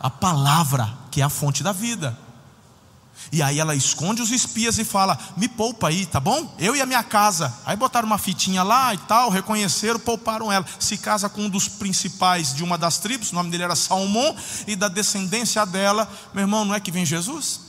A 0.00 0.10
palavra, 0.10 0.92
que 1.10 1.20
é 1.20 1.24
a 1.24 1.28
fonte 1.28 1.62
da 1.62 1.72
vida. 1.72 2.18
E 3.30 3.42
aí 3.42 3.58
ela 3.58 3.74
esconde 3.74 4.20
os 4.20 4.30
espias 4.30 4.78
e 4.78 4.84
fala: 4.84 5.18
Me 5.36 5.48
poupa 5.48 5.88
aí, 5.88 6.06
tá 6.06 6.18
bom? 6.18 6.54
Eu 6.58 6.74
e 6.74 6.80
a 6.80 6.86
minha 6.86 7.02
casa. 7.02 7.52
Aí 7.64 7.76
botaram 7.76 8.06
uma 8.06 8.18
fitinha 8.18 8.62
lá 8.62 8.92
e 8.94 8.98
tal, 8.98 9.30
reconheceram, 9.30 9.98
pouparam 9.98 10.50
ela. 10.50 10.64
Se 10.78 10.98
casa 10.98 11.28
com 11.28 11.42
um 11.42 11.48
dos 11.48 11.68
principais 11.68 12.54
de 12.54 12.62
uma 12.62 12.76
das 12.76 12.98
tribos, 12.98 13.32
o 13.32 13.34
nome 13.34 13.50
dele 13.50 13.64
era 13.64 13.76
Salomão, 13.76 14.34
e 14.66 14.74
da 14.74 14.88
descendência 14.88 15.64
dela, 15.64 16.10
meu 16.34 16.42
irmão, 16.42 16.64
não 16.64 16.74
é 16.74 16.80
que 16.80 16.90
vem 16.90 17.06
Jesus? 17.06 17.61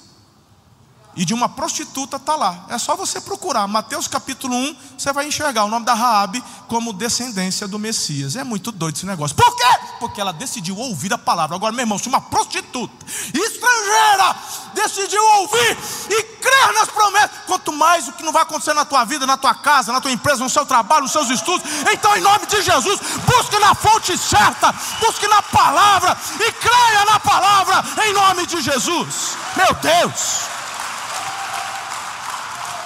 E 1.16 1.26
de 1.26 1.34
uma 1.34 1.48
prostituta 1.48 2.18
está 2.18 2.36
lá. 2.36 2.66
É 2.70 2.78
só 2.78 2.96
você 2.96 3.22
procurar. 3.22 3.68
Mateus 3.68 4.08
capítulo 4.08 4.56
1, 4.56 4.76
você 4.98 5.14
vai 5.14 5.28
enxergar 5.28 5.64
o 5.66 5.68
nome 5.68 5.86
da 5.86 5.94
Raabe 5.94 6.44
como 6.68 6.94
descendência 6.94 7.68
do 7.68 7.78
Messias. 7.78 8.36
É 8.36 8.44
muito 8.44 8.72
doido 8.72 8.96
esse 8.96 9.06
negócio. 9.06 9.36
Por 9.36 9.56
quê? 9.56 9.80
Porque 10.00 10.20
ela 10.20 10.34
decidiu 10.34 10.78
ouvir 10.78 11.14
a 11.14 11.18
palavra. 11.18 11.56
Agora, 11.56 11.72
meu 11.72 11.84
irmão, 11.84 11.98
se 11.98 12.08
uma 12.08 12.22
prostituta 12.22 12.94
estrangeira 13.34 14.36
decidiu 14.74 15.24
ouvir 15.24 15.78
e 16.10 16.24
crer 16.24 16.74
nas 16.74 16.90
promessas, 16.90 17.32
quanto 17.46 17.72
mais 17.72 18.08
o 18.08 18.14
que 18.14 18.24
não 18.24 18.32
vai 18.32 18.44
acontecer 18.44 18.74
na 18.74 18.86
tua 18.86 19.06
vida, 19.06 19.26
na 19.26 19.38
tua 19.38 19.54
casa, 19.54 19.94
na 19.94 20.02
tua 20.02 20.12
empresa, 20.12 20.44
no 20.44 20.50
seu 20.50 20.66
trabalho, 20.66 21.04
nos 21.04 21.12
seus 21.12 21.30
estudos, 21.30 21.64
então 21.92 22.16
em 22.18 22.22
nome 22.22 22.46
de 22.48 22.62
Jesus, 22.62 23.00
busque 23.26 23.58
na 23.60 23.76
fonte 23.76 24.18
certa, 24.18 24.74
busque 25.00 25.28
na 25.28 25.42
palavra 25.42 26.18
e 26.40 26.52
creia 26.54 27.06
na 27.06 27.20
palavra 27.20 27.84
em 28.06 28.14
nome 28.14 28.46
de 28.48 28.62
Jesus. 28.62 29.38
Meu 29.56 29.74
Deus! 29.76 30.63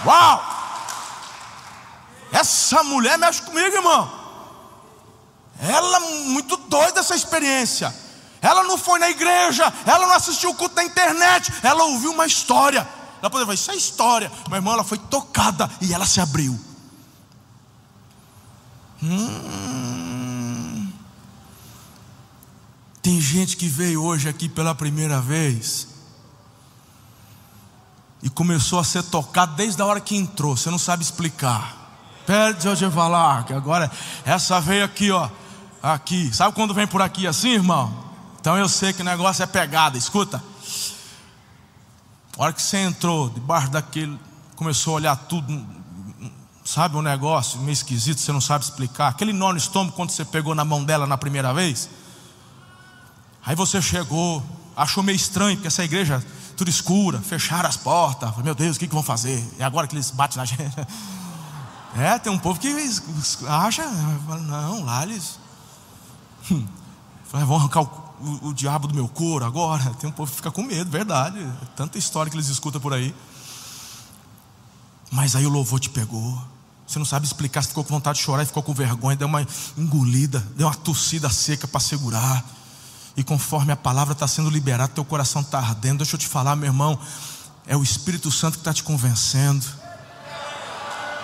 Uau! 0.06 0.58
Essa 2.32 2.84
mulher 2.84 3.18
mexe 3.18 3.42
comigo, 3.42 3.76
irmão. 3.76 4.12
Ela 5.60 5.98
é 5.98 6.00
muito 6.26 6.58
doida 6.58 7.00
essa 7.00 7.16
experiência. 7.16 7.94
Ela 8.42 8.64
não 8.64 8.78
foi 8.78 9.00
na 9.00 9.10
igreja, 9.10 9.74
ela 9.86 10.06
não 10.06 10.14
assistiu 10.14 10.52
o 10.52 10.56
culto 10.56 10.76
na 10.76 10.84
internet, 10.84 11.52
ela 11.64 11.86
ouviu 11.86 12.12
uma 12.12 12.26
história. 12.26 12.88
Ela 13.20 13.30
poderia 13.30 13.46
falar, 13.46 13.56
isso 13.56 13.72
é 13.72 13.76
história. 13.76 14.32
Meu 14.48 14.58
irmão, 14.58 14.74
ela 14.74 14.84
foi 14.84 14.98
tocada 14.98 15.70
e 15.82 15.94
ela 15.94 16.06
se 16.06 16.22
abriu. 16.22 16.58
Hum. 19.02 20.92
Tem 23.02 23.20
gente 23.20 23.58
que 23.58 23.68
veio 23.68 24.04
hoje 24.04 24.30
aqui 24.30 24.48
pela 24.48 24.76
primeira 24.76 25.20
vez 25.20 25.97
e 28.22 28.30
começou 28.30 28.80
a 28.80 28.84
ser 28.84 29.04
tocado 29.04 29.56
desde 29.56 29.82
a 29.82 29.86
hora 29.86 30.00
que 30.00 30.16
entrou. 30.16 30.58
Você 30.58 30.70
não 30.70 30.80
sabe 30.80 31.04
explicar. 31.04 31.76
Pede 32.26 32.68
eu 32.68 32.92
falar 32.92 33.46
que 33.46 33.54
agora 33.54 33.90
essa 34.26 34.60
veio 34.60 34.84
aqui, 34.84 35.12
ó, 35.12 35.30
aqui. 35.82 36.34
Sabe 36.34 36.54
quando 36.54 36.74
vem 36.74 36.88
por 36.88 37.02
aqui 37.02 37.26
assim, 37.26 37.52
irmão? 37.52 38.06
Então 38.40 38.58
eu 38.58 38.68
sei 38.68 38.92
que 38.92 39.02
o 39.02 39.06
negócio 39.06 39.44
é 39.44 39.46
pegada. 39.46 39.98
Escuta. 39.98 40.44
A 42.38 42.44
hora 42.44 42.54
que 42.54 42.62
você 42.62 42.78
entrou 42.78 43.30
debaixo 43.30 43.70
daquele, 43.70 44.20
começou 44.56 44.94
a 44.94 44.96
olhar 44.98 45.16
tudo, 45.16 45.66
sabe 46.64 46.96
um 46.98 47.02
negócio 47.02 47.60
meio 47.60 47.72
esquisito, 47.72 48.20
você 48.20 48.32
não 48.32 48.42
sabe 48.42 48.64
explicar. 48.64 49.08
Aquele 49.08 49.34
nó 49.34 49.52
no 49.52 49.58
estômago 49.58 49.96
quando 49.96 50.12
você 50.12 50.26
pegou 50.26 50.54
na 50.54 50.66
mão 50.66 50.84
dela 50.84 51.08
na 51.08 51.18
primeira 51.18 51.54
vez. 51.54 51.90
Aí 53.46 53.56
você 53.56 53.82
chegou, 53.82 54.44
achou 54.78 55.02
meio 55.02 55.16
estranho, 55.16 55.58
porque 55.58 55.68
essa 55.68 55.84
igreja 55.84 56.24
tudo 56.56 56.70
escura, 56.70 57.20
fecharam 57.20 57.68
as 57.68 57.76
portas. 57.76 58.36
Meu 58.38 58.54
Deus, 58.54 58.78
o 58.78 58.80
que, 58.80 58.88
que 58.88 58.94
vão 58.94 59.04
fazer? 59.04 59.44
É 59.58 59.64
agora 59.64 59.88
que 59.88 59.96
eles 59.96 60.12
batem 60.12 60.38
na 60.38 60.46
gente. 60.46 60.62
É, 61.96 62.20
tem 62.20 62.32
um 62.32 62.38
povo 62.38 62.60
que 62.60 62.68
acha, 63.48 63.84
não, 63.88 64.84
lá 64.84 65.02
eles 65.02 65.40
hum, 66.52 66.64
vão 67.32 67.56
arrancar 67.56 67.82
o, 67.82 67.86
o, 68.20 68.48
o, 68.50 68.54
diabo 68.54 68.88
do 68.88 68.94
meu 68.94 69.08
couro 69.08 69.44
agora. 69.44 69.84
Tem 69.96 70.08
um 70.08 70.14
povo 70.14 70.30
que 70.30 70.36
fica 70.36 70.52
com 70.52 70.62
medo, 70.62 70.92
verdade. 70.92 71.40
É 71.40 71.66
tanta 71.76 71.98
história 71.98 72.30
que 72.30 72.36
eles 72.36 72.50
escutam 72.50 72.80
por 72.80 72.94
aí. 72.94 73.16
Mas 75.10 75.36
aí 75.36 75.48
o 75.48 75.50
louvor 75.50 75.80
te 75.80 75.90
pegou. 75.90 76.40
Você 76.86 77.00
não 77.00 77.06
sabe 77.06 77.26
explicar, 77.26 77.64
você 77.64 77.70
ficou 77.70 77.84
com 77.84 77.96
vontade 77.96 78.20
de 78.20 78.26
chorar 78.26 78.44
e 78.44 78.46
ficou 78.46 78.62
com 78.62 78.76
vergonha, 78.76 79.16
deu 79.16 79.28
uma 79.28 79.48
engolida, 79.76 80.40
deu 80.56 80.68
uma 80.68 80.76
tossida 80.76 81.32
seca 81.32 81.68
para 81.68 81.80
segurar 81.80 82.46
e 83.18 83.24
conforme 83.24 83.74
a 83.74 83.76
palavra 83.76 84.14
está 84.14 84.28
sendo 84.28 84.48
liberada, 84.48 84.90
teu 84.90 85.04
coração 85.04 85.42
está 85.42 85.58
ardendo. 85.58 85.98
Deixa 85.98 86.16
eu 86.16 86.20
te 86.20 86.28
falar, 86.28 86.56
meu 86.56 86.68
irmão, 86.68 87.00
é 87.66 87.76
o 87.76 87.82
Espírito 87.82 88.30
Santo 88.30 88.54
que 88.54 88.60
está 88.60 88.72
te 88.72 88.84
convencendo. 88.84 89.66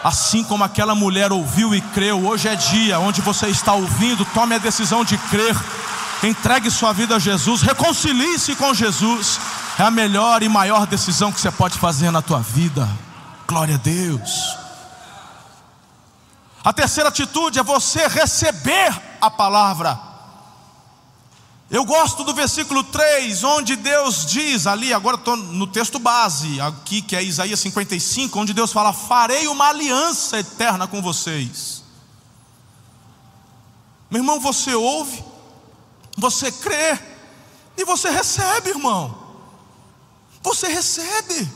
Assim 0.03 0.43
como 0.43 0.63
aquela 0.63 0.95
mulher 0.95 1.31
ouviu 1.31 1.73
e 1.73 1.79
creu, 1.79 2.25
hoje 2.25 2.47
é 2.47 2.55
dia 2.55 2.99
onde 2.99 3.21
você 3.21 3.47
está 3.47 3.73
ouvindo, 3.73 4.25
tome 4.25 4.55
a 4.55 4.57
decisão 4.57 5.05
de 5.05 5.17
crer, 5.17 5.55
entregue 6.23 6.71
sua 6.71 6.91
vida 6.91 7.15
a 7.15 7.19
Jesus, 7.19 7.61
reconcilie-se 7.61 8.55
com 8.55 8.73
Jesus, 8.73 9.39
é 9.77 9.83
a 9.83 9.91
melhor 9.91 10.41
e 10.41 10.49
maior 10.49 10.87
decisão 10.87 11.31
que 11.31 11.39
você 11.39 11.51
pode 11.51 11.77
fazer 11.77 12.09
na 12.09 12.23
tua 12.23 12.39
vida. 12.39 12.89
Glória 13.47 13.75
a 13.75 13.77
Deus. 13.77 14.57
A 16.63 16.73
terceira 16.73 17.09
atitude 17.09 17.59
é 17.59 17.63
você 17.63 18.07
receber 18.07 18.99
a 19.21 19.29
palavra. 19.29 20.12
Eu 21.73 21.83
gosto 21.85 22.23
do 22.23 22.35
versículo 22.35 22.83
3, 22.83 23.43
onde 23.43 23.75
Deus 23.75 24.27
diz 24.27 24.67
ali, 24.67 24.93
agora 24.93 25.17
estou 25.17 25.35
no 25.35 25.65
texto 25.65 25.97
base, 25.97 26.61
aqui 26.61 27.01
que 27.01 27.15
é 27.15 27.23
Isaías 27.23 27.59
55, 27.61 28.39
onde 28.39 28.53
Deus 28.53 28.71
fala: 28.71 28.93
Farei 28.93 29.47
uma 29.47 29.69
aliança 29.69 30.37
eterna 30.37 30.85
com 30.87 31.01
vocês. 31.01 31.83
Meu 34.07 34.21
irmão, 34.21 34.39
você 34.39 34.75
ouve, 34.75 35.25
você 36.15 36.51
crê, 36.51 36.99
e 37.75 37.83
você 37.83 38.07
recebe, 38.11 38.69
irmão. 38.69 39.17
Você 40.43 40.67
recebe. 40.67 41.51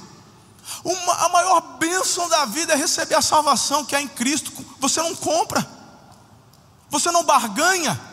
Uma, 0.84 1.14
a 1.26 1.30
maior 1.30 1.62
bênção 1.78 2.28
da 2.28 2.44
vida 2.46 2.74
é 2.74 2.76
receber 2.76 3.14
a 3.14 3.22
salvação 3.22 3.86
que 3.86 3.96
há 3.96 4.02
em 4.02 4.08
Cristo. 4.08 4.52
Você 4.80 5.00
não 5.00 5.16
compra, 5.16 5.64
você 6.90 7.12
não 7.12 7.24
barganha, 7.24 8.07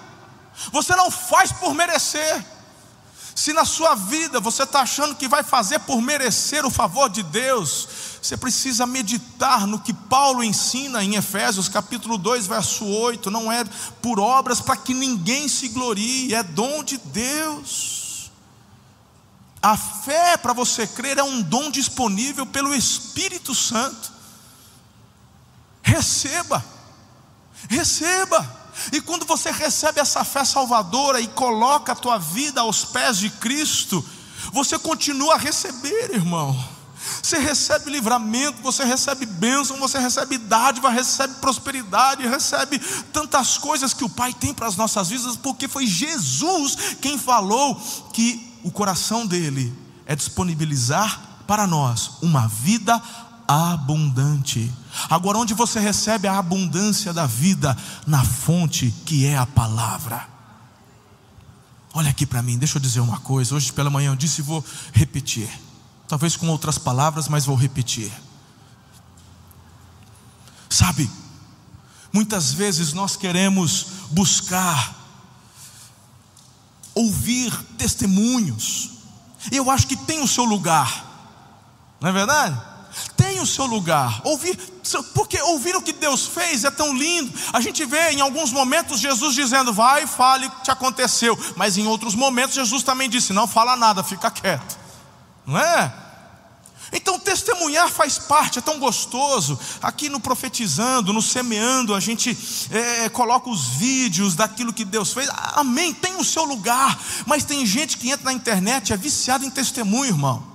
você 0.72 0.94
não 0.96 1.10
faz 1.10 1.52
por 1.52 1.74
merecer. 1.74 2.44
Se 3.34 3.52
na 3.52 3.64
sua 3.64 3.96
vida 3.96 4.38
você 4.38 4.62
está 4.62 4.80
achando 4.80 5.16
que 5.16 5.26
vai 5.26 5.42
fazer 5.42 5.80
por 5.80 6.00
merecer 6.00 6.64
o 6.64 6.70
favor 6.70 7.10
de 7.10 7.22
Deus, 7.22 7.88
você 8.22 8.36
precisa 8.36 8.86
meditar 8.86 9.66
no 9.66 9.80
que 9.80 9.92
Paulo 9.92 10.44
ensina 10.44 11.02
em 11.02 11.16
Efésios 11.16 11.68
capítulo 11.68 12.16
2, 12.16 12.46
verso 12.46 12.86
8: 12.86 13.30
não 13.30 13.50
é 13.50 13.64
por 14.00 14.20
obras 14.20 14.60
para 14.60 14.76
que 14.76 14.94
ninguém 14.94 15.48
se 15.48 15.68
glorie, 15.68 16.32
é 16.32 16.42
dom 16.42 16.84
de 16.84 16.96
Deus. 16.96 18.30
A 19.60 19.76
fé 19.76 20.36
para 20.36 20.52
você 20.52 20.86
crer 20.86 21.18
é 21.18 21.22
um 21.22 21.42
dom 21.42 21.70
disponível 21.70 22.46
pelo 22.46 22.74
Espírito 22.74 23.54
Santo. 23.54 24.12
Receba, 25.82 26.64
receba. 27.68 28.63
E 28.92 29.00
quando 29.00 29.24
você 29.24 29.50
recebe 29.50 30.00
essa 30.00 30.24
fé 30.24 30.44
salvadora 30.44 31.20
e 31.20 31.28
coloca 31.28 31.92
a 31.92 31.96
tua 31.96 32.18
vida 32.18 32.60
aos 32.60 32.84
pés 32.84 33.18
de 33.18 33.30
Cristo, 33.30 34.04
você 34.52 34.78
continua 34.78 35.34
a 35.34 35.38
receber, 35.38 36.14
irmão. 36.14 36.74
Você 37.22 37.38
recebe 37.38 37.90
livramento, 37.90 38.62
você 38.62 38.84
recebe 38.84 39.26
bênção, 39.26 39.78
você 39.78 39.98
recebe 39.98 40.38
dádiva, 40.38 40.88
recebe 40.90 41.34
prosperidade, 41.34 42.26
recebe 42.26 42.78
tantas 43.12 43.58
coisas 43.58 43.92
que 43.92 44.04
o 44.04 44.08
Pai 44.08 44.32
tem 44.32 44.54
para 44.54 44.66
as 44.66 44.76
nossas 44.76 45.08
vidas, 45.08 45.36
porque 45.36 45.68
foi 45.68 45.86
Jesus 45.86 46.96
quem 47.00 47.18
falou 47.18 47.80
que 48.12 48.52
o 48.62 48.70
coração 48.70 49.26
dele 49.26 49.72
é 50.06 50.16
disponibilizar 50.16 51.34
para 51.46 51.66
nós 51.66 52.12
uma 52.22 52.48
vida 52.48 53.00
abundante. 53.46 54.72
Agora, 55.08 55.38
onde 55.38 55.54
você 55.54 55.78
recebe 55.78 56.28
a 56.28 56.38
abundância 56.38 57.12
da 57.12 57.26
vida? 57.26 57.76
Na 58.06 58.24
fonte 58.24 58.92
que 59.04 59.26
é 59.26 59.36
a 59.36 59.46
palavra. 59.46 60.28
Olha 61.92 62.10
aqui 62.10 62.26
para 62.26 62.42
mim, 62.42 62.58
deixa 62.58 62.78
eu 62.78 62.82
dizer 62.82 63.00
uma 63.00 63.20
coisa. 63.20 63.54
Hoje 63.54 63.72
pela 63.72 63.90
manhã 63.90 64.10
eu 64.10 64.16
disse 64.16 64.40
e 64.40 64.44
vou 64.44 64.64
repetir. 64.92 65.48
Talvez 66.08 66.36
com 66.36 66.48
outras 66.48 66.76
palavras, 66.76 67.28
mas 67.28 67.46
vou 67.46 67.56
repetir. 67.56 68.12
Sabe, 70.68 71.08
muitas 72.12 72.52
vezes 72.52 72.92
nós 72.92 73.14
queremos 73.14 73.86
buscar 74.10 74.92
ouvir 76.94 77.52
testemunhos. 77.78 78.90
Eu 79.52 79.70
acho 79.70 79.86
que 79.86 79.96
tem 79.96 80.22
o 80.22 80.28
seu 80.28 80.44
lugar. 80.44 81.04
Não 82.00 82.08
é 82.08 82.12
verdade? 82.12 82.73
Tem 83.16 83.40
o 83.40 83.46
seu 83.46 83.66
lugar. 83.66 84.20
Ouvir, 84.24 84.56
porque 85.14 85.40
ouvir 85.42 85.76
o 85.76 85.82
que 85.82 85.92
Deus 85.92 86.26
fez 86.26 86.64
é 86.64 86.70
tão 86.70 86.94
lindo. 86.94 87.32
A 87.52 87.60
gente 87.60 87.84
vê 87.84 88.10
em 88.10 88.20
alguns 88.20 88.52
momentos 88.52 89.00
Jesus 89.00 89.34
dizendo: 89.34 89.72
"Vai, 89.72 90.06
fale 90.06 90.46
o 90.46 90.50
que 90.50 90.64
te 90.64 90.70
aconteceu", 90.70 91.38
mas 91.56 91.76
em 91.76 91.86
outros 91.86 92.14
momentos 92.14 92.54
Jesus 92.54 92.82
também 92.82 93.08
disse: 93.08 93.32
"Não 93.32 93.46
fala 93.46 93.76
nada, 93.76 94.02
fica 94.02 94.30
quieto". 94.30 94.78
Não 95.46 95.58
é? 95.58 95.92
Então, 96.92 97.18
testemunhar 97.18 97.88
faz 97.88 98.18
parte, 98.18 98.60
é 98.60 98.62
tão 98.62 98.78
gostoso. 98.78 99.58
Aqui 99.82 100.08
no 100.08 100.20
Profetizando, 100.20 101.12
no 101.12 101.20
Semeando, 101.20 101.92
a 101.92 101.98
gente 101.98 102.38
é, 102.70 103.08
coloca 103.08 103.50
os 103.50 103.66
vídeos 103.66 104.36
daquilo 104.36 104.72
que 104.72 104.84
Deus 104.84 105.12
fez. 105.12 105.28
Amém, 105.54 105.92
tem 105.92 106.16
o 106.16 106.24
seu 106.24 106.44
lugar. 106.44 106.96
Mas 107.26 107.44
tem 107.44 107.66
gente 107.66 107.98
que 107.98 108.10
entra 108.10 108.26
na 108.26 108.32
internet, 108.32 108.92
é 108.92 108.96
viciado 108.96 109.44
em 109.44 109.50
testemunho, 109.50 110.12
irmão 110.12 110.53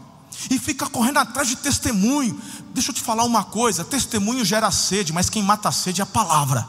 e 0.50 0.60
fica 0.60 0.88
correndo 0.88 1.18
atrás 1.18 1.48
de 1.48 1.56
testemunho. 1.56 2.40
Deixa 2.74 2.92
eu 2.92 2.96
te 2.96 3.02
falar 3.02 3.24
uma 3.24 3.44
coisa: 3.44 3.84
testemunho 3.84 4.46
gera 4.46 4.72
sede, 4.72 5.12
mas 5.14 5.30
quem 5.30 5.44
mata 5.44 5.70
a 5.70 5.72
sede 5.72 6.02
é 6.02 6.04
a 6.04 6.08
palavra. 6.08 6.68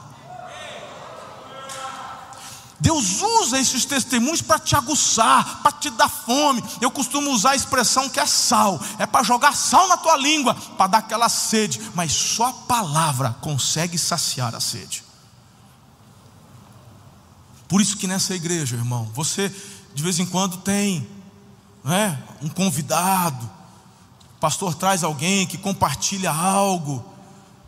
Deus 2.81 3.21
usa 3.21 3.61
esses 3.61 3.85
testemunhos 3.85 4.41
para 4.41 4.59
te 4.59 4.75
aguçar, 4.75 5.61
para 5.63 5.73
te 5.73 5.91
dar 5.91 6.09
fome. 6.09 6.65
Eu 6.81 6.91
costumo 6.91 7.31
usar 7.31 7.51
a 7.51 7.57
expressão 7.57 8.09
que 8.09 8.19
é 8.19 8.25
sal, 8.25 8.81
é 8.99 9.05
para 9.05 9.23
jogar 9.23 9.55
sal 9.55 9.87
na 9.87 9.99
tua 9.99 10.17
língua, 10.17 10.55
para 10.55 10.87
dar 10.87 10.99
aquela 10.99 11.29
sede, 11.29 11.79
mas 11.95 12.11
só 12.11 12.47
a 12.47 12.53
palavra 12.53 13.37
consegue 13.43 13.99
saciar 13.99 14.55
a 14.55 14.61
sede. 14.61 15.05
Por 17.69 17.83
isso 17.83 17.99
que 17.99 18.07
nessa 18.07 18.35
igreja, 18.35 18.77
irmão, 18.77 19.11
você 19.15 19.55
de 19.95 20.03
vez 20.03 20.19
em 20.19 20.27
quando 20.27 20.57
tem 20.59 21.07
é, 21.85 22.17
um 22.43 22.49
convidado, 22.49 23.49
pastor 24.41 24.75
traz 24.75 25.05
alguém 25.05 25.47
que 25.47 25.59
compartilha 25.59 26.33
algo, 26.33 27.05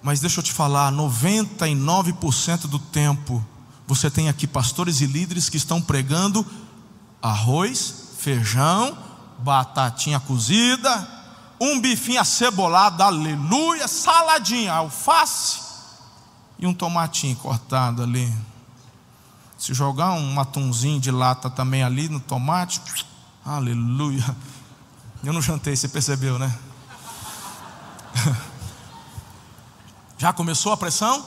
mas 0.02 0.20
deixa 0.20 0.40
eu 0.40 0.42
te 0.42 0.52
falar, 0.52 0.90
99% 0.90 2.62
do 2.62 2.78
tempo 2.78 3.44
você 3.86 4.10
tem 4.10 4.28
aqui 4.28 4.46
pastores 4.46 5.00
e 5.00 5.06
líderes 5.06 5.48
que 5.48 5.56
estão 5.58 5.80
pregando 5.80 6.46
arroz, 7.20 8.14
feijão, 8.18 8.96
batatinha 9.38 10.18
cozida, 10.18 11.08
um 11.60 11.78
bifinho 11.78 12.20
acebolado, 12.20 13.02
aleluia, 13.02 13.86
saladinha, 13.86 14.72
alface 14.72 15.60
e 16.58 16.66
um 16.66 16.72
tomatinho 16.72 17.36
cortado 17.36 18.02
ali. 18.02 18.32
Se 19.58 19.74
jogar 19.74 20.12
um 20.12 20.40
atumzinho 20.40 20.98
de 20.98 21.10
lata 21.10 21.50
também 21.50 21.82
ali 21.82 22.08
no 22.08 22.18
tomate, 22.18 22.80
aleluia. 23.44 24.24
Eu 25.24 25.32
não 25.32 25.40
jantei, 25.40 25.76
você 25.76 25.86
percebeu, 25.86 26.38
né? 26.38 26.58
Já 30.18 30.32
começou 30.32 30.72
a 30.72 30.76
pressão? 30.76 31.24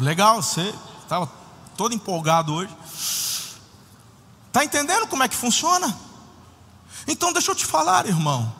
Legal, 0.00 0.42
você 0.42 0.74
estava 1.02 1.30
todo 1.76 1.94
empolgado 1.94 2.54
hoje. 2.54 2.74
Está 4.46 4.64
entendendo 4.64 5.06
como 5.06 5.22
é 5.22 5.28
que 5.28 5.36
funciona? 5.36 5.94
Então 7.06 7.32
deixa 7.32 7.50
eu 7.50 7.54
te 7.54 7.66
falar, 7.66 8.06
irmão. 8.06 8.52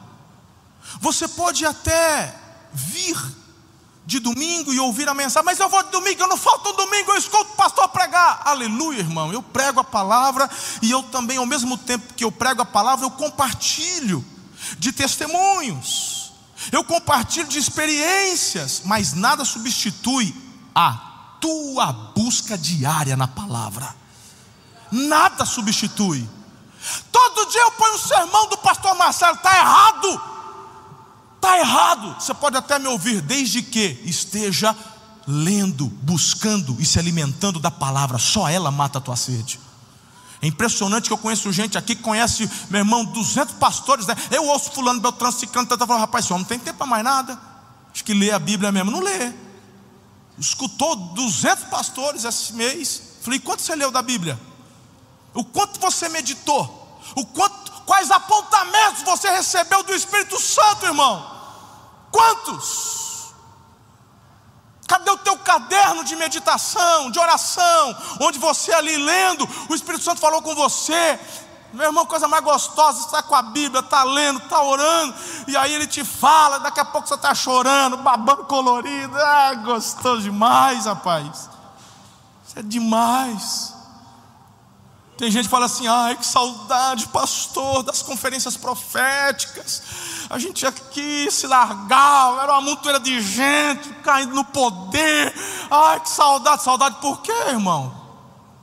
Você 1.00 1.26
pode 1.28 1.64
até 1.64 2.38
vir 2.72 3.16
de 4.04 4.18
domingo 4.18 4.72
e 4.72 4.80
ouvir 4.80 5.08
a 5.08 5.14
mensagem, 5.14 5.44
mas 5.44 5.58
eu 5.58 5.68
vou 5.68 5.82
de 5.84 5.90
domingo, 5.90 6.22
eu 6.22 6.28
não 6.28 6.36
falta 6.36 6.68
um 6.68 6.76
domingo, 6.76 7.12
eu 7.12 7.18
escuto 7.18 7.52
o 7.52 7.56
pastor 7.56 7.88
pregar. 7.88 8.42
Aleluia, 8.44 8.98
irmão. 8.98 9.32
Eu 9.32 9.42
prego 9.42 9.80
a 9.80 9.84
palavra 9.84 10.50
e 10.80 10.90
eu 10.90 11.02
também, 11.04 11.36
ao 11.36 11.46
mesmo 11.46 11.78
tempo 11.78 12.14
que 12.14 12.24
eu 12.24 12.32
prego 12.32 12.62
a 12.62 12.66
palavra, 12.66 13.06
eu 13.06 13.10
compartilho 13.10 14.24
de 14.78 14.92
testemunhos, 14.92 16.32
eu 16.70 16.84
compartilho 16.84 17.48
de 17.48 17.58
experiências, 17.58 18.82
mas 18.84 19.14
nada 19.14 19.44
substitui 19.44 20.34
a 20.74 21.36
tua 21.40 21.92
busca 21.92 22.56
diária 22.56 23.16
na 23.16 23.28
palavra. 23.28 23.94
Nada 24.90 25.44
substitui. 25.44 26.28
Todo 27.10 27.50
dia 27.50 27.60
eu 27.60 27.72
ponho 27.72 27.94
um 27.94 27.98
sermão 27.98 28.48
do 28.48 28.58
pastor 28.58 28.94
Marcelo, 28.96 29.36
está 29.36 29.56
errado. 29.56 30.20
Está 31.42 31.58
errado. 31.58 32.14
Você 32.20 32.32
pode 32.32 32.56
até 32.56 32.78
me 32.78 32.86
ouvir, 32.86 33.20
desde 33.20 33.62
que 33.62 34.00
esteja 34.04 34.76
lendo, 35.26 35.86
buscando 35.86 36.76
e 36.78 36.86
se 36.86 37.00
alimentando 37.00 37.58
da 37.58 37.68
palavra. 37.68 38.16
Só 38.16 38.48
ela 38.48 38.70
mata 38.70 38.98
a 38.98 39.00
tua 39.00 39.16
sede. 39.16 39.58
É 40.40 40.46
impressionante 40.46 41.08
que 41.08 41.12
eu 41.12 41.18
conheço 41.18 41.52
gente 41.52 41.76
aqui 41.76 41.96
que 41.96 42.02
conhece, 42.02 42.48
meu 42.70 42.78
irmão, 42.78 43.04
200 43.04 43.54
pastores. 43.54 44.06
Né? 44.06 44.14
Eu 44.30 44.46
ouço 44.46 44.70
fulano, 44.70 45.00
Beltrano, 45.00 45.32
Ciclano, 45.32 45.66
tá 45.66 45.84
falando, 45.84 46.02
rapaz, 46.02 46.30
homem 46.30 46.42
não 46.42 46.48
tem 46.48 46.60
tempo 46.60 46.78
para 46.78 46.86
mais 46.86 47.02
nada. 47.02 47.36
Acho 47.92 48.04
que 48.04 48.14
lê 48.14 48.30
a 48.30 48.38
Bíblia 48.38 48.70
mesmo. 48.70 48.92
Não 48.92 49.00
lê. 49.00 49.32
Escutou 50.38 50.94
200 50.94 51.64
pastores 51.64 52.22
esse 52.22 52.52
mês. 52.52 53.02
Falei, 53.20 53.40
quanto 53.40 53.62
você 53.62 53.74
leu 53.74 53.90
da 53.90 54.00
Bíblia? 54.00 54.38
O 55.34 55.44
quanto 55.44 55.80
você 55.80 56.08
meditou? 56.08 57.00
O 57.16 57.26
quanto, 57.26 57.72
quais 57.84 58.12
apontamentos 58.12 59.02
você 59.02 59.28
recebeu 59.28 59.82
do 59.82 59.92
Espírito 59.92 60.40
Santo, 60.40 60.86
irmão? 60.86 61.31
Quantos? 62.12 63.32
Cadê 64.86 65.10
o 65.10 65.16
teu 65.16 65.38
caderno 65.38 66.04
de 66.04 66.14
meditação, 66.14 67.10
de 67.10 67.18
oração, 67.18 67.96
onde 68.20 68.38
você 68.38 68.72
ali 68.72 68.96
lendo, 68.98 69.48
o 69.70 69.74
Espírito 69.74 70.04
Santo 70.04 70.20
falou 70.20 70.42
com 70.42 70.54
você? 70.54 71.18
Meu 71.72 71.86
irmão, 71.86 72.04
coisa 72.04 72.28
mais 72.28 72.44
gostosa, 72.44 73.06
está 73.06 73.22
com 73.22 73.34
a 73.34 73.40
Bíblia, 73.40 73.80
está 73.80 74.04
lendo, 74.04 74.40
está 74.40 74.62
orando, 74.62 75.14
e 75.48 75.56
aí 75.56 75.72
ele 75.72 75.86
te 75.86 76.04
fala, 76.04 76.60
daqui 76.60 76.78
a 76.78 76.84
pouco 76.84 77.08
você 77.08 77.14
está 77.14 77.34
chorando, 77.34 77.96
babando 77.96 78.44
colorido, 78.44 79.16
ah, 79.16 79.54
gostoso 79.54 80.20
demais, 80.20 80.84
rapaz. 80.84 81.48
Isso 82.46 82.58
é 82.58 82.62
demais. 82.62 83.81
Tem 85.16 85.30
gente 85.30 85.44
que 85.44 85.50
fala 85.50 85.66
assim: 85.66 85.86
ai, 85.86 86.16
que 86.16 86.26
saudade, 86.26 87.06
pastor, 87.08 87.82
das 87.82 88.02
conferências 88.02 88.56
proféticas. 88.56 89.82
A 90.30 90.38
gente 90.38 90.66
aqui 90.66 91.30
se 91.30 91.46
largava, 91.46 92.42
era 92.42 92.52
uma 92.52 92.62
montoeira 92.62 92.98
de 92.98 93.20
gente 93.20 93.90
caindo 94.02 94.34
no 94.34 94.44
poder. 94.44 95.34
Ai, 95.70 96.00
que 96.00 96.08
saudade, 96.08 96.62
saudade 96.62 96.96
por 97.00 97.20
quê, 97.20 97.32
irmão? 97.48 98.02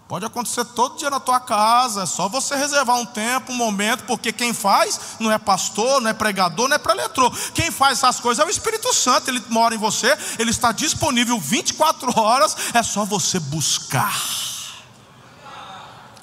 Pode 0.10 0.26
acontecer 0.26 0.66
todo 0.66 0.98
dia 0.98 1.12
na 1.12 1.20
tua 1.20 1.40
casa, 1.40 2.02
é 2.02 2.06
só 2.08 2.28
você 2.28 2.56
reservar 2.56 2.96
um 2.96 3.06
tempo, 3.06 3.52
um 3.52 3.56
momento, 3.56 4.06
porque 4.06 4.34
quem 4.34 4.54
faz 4.54 5.00
não 5.20 5.32
é 5.32 5.38
pastor, 5.38 6.02
não 6.02 6.10
é 6.10 6.14
pregador, 6.14 6.68
não 6.68 6.76
é 6.76 6.80
preletor. 6.80 7.32
Quem 7.54 7.70
faz 7.70 8.00
essas 8.00 8.20
coisas 8.20 8.44
é 8.44 8.48
o 8.48 8.50
Espírito 8.50 8.92
Santo, 8.92 9.30
ele 9.30 9.40
mora 9.50 9.76
em 9.76 9.78
você, 9.78 10.18
ele 10.40 10.50
está 10.50 10.72
disponível 10.72 11.40
24 11.40 12.20
horas, 12.20 12.58
é 12.74 12.82
só 12.82 13.06
você 13.06 13.40
buscar, 13.40 14.20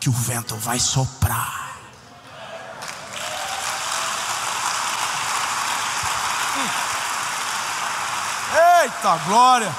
que 0.07 0.11
o 0.11 0.13
vento 0.13 0.55
vai 0.59 0.79
soprar. 0.79 1.77
Eita 8.85 9.17
glória! 9.25 9.77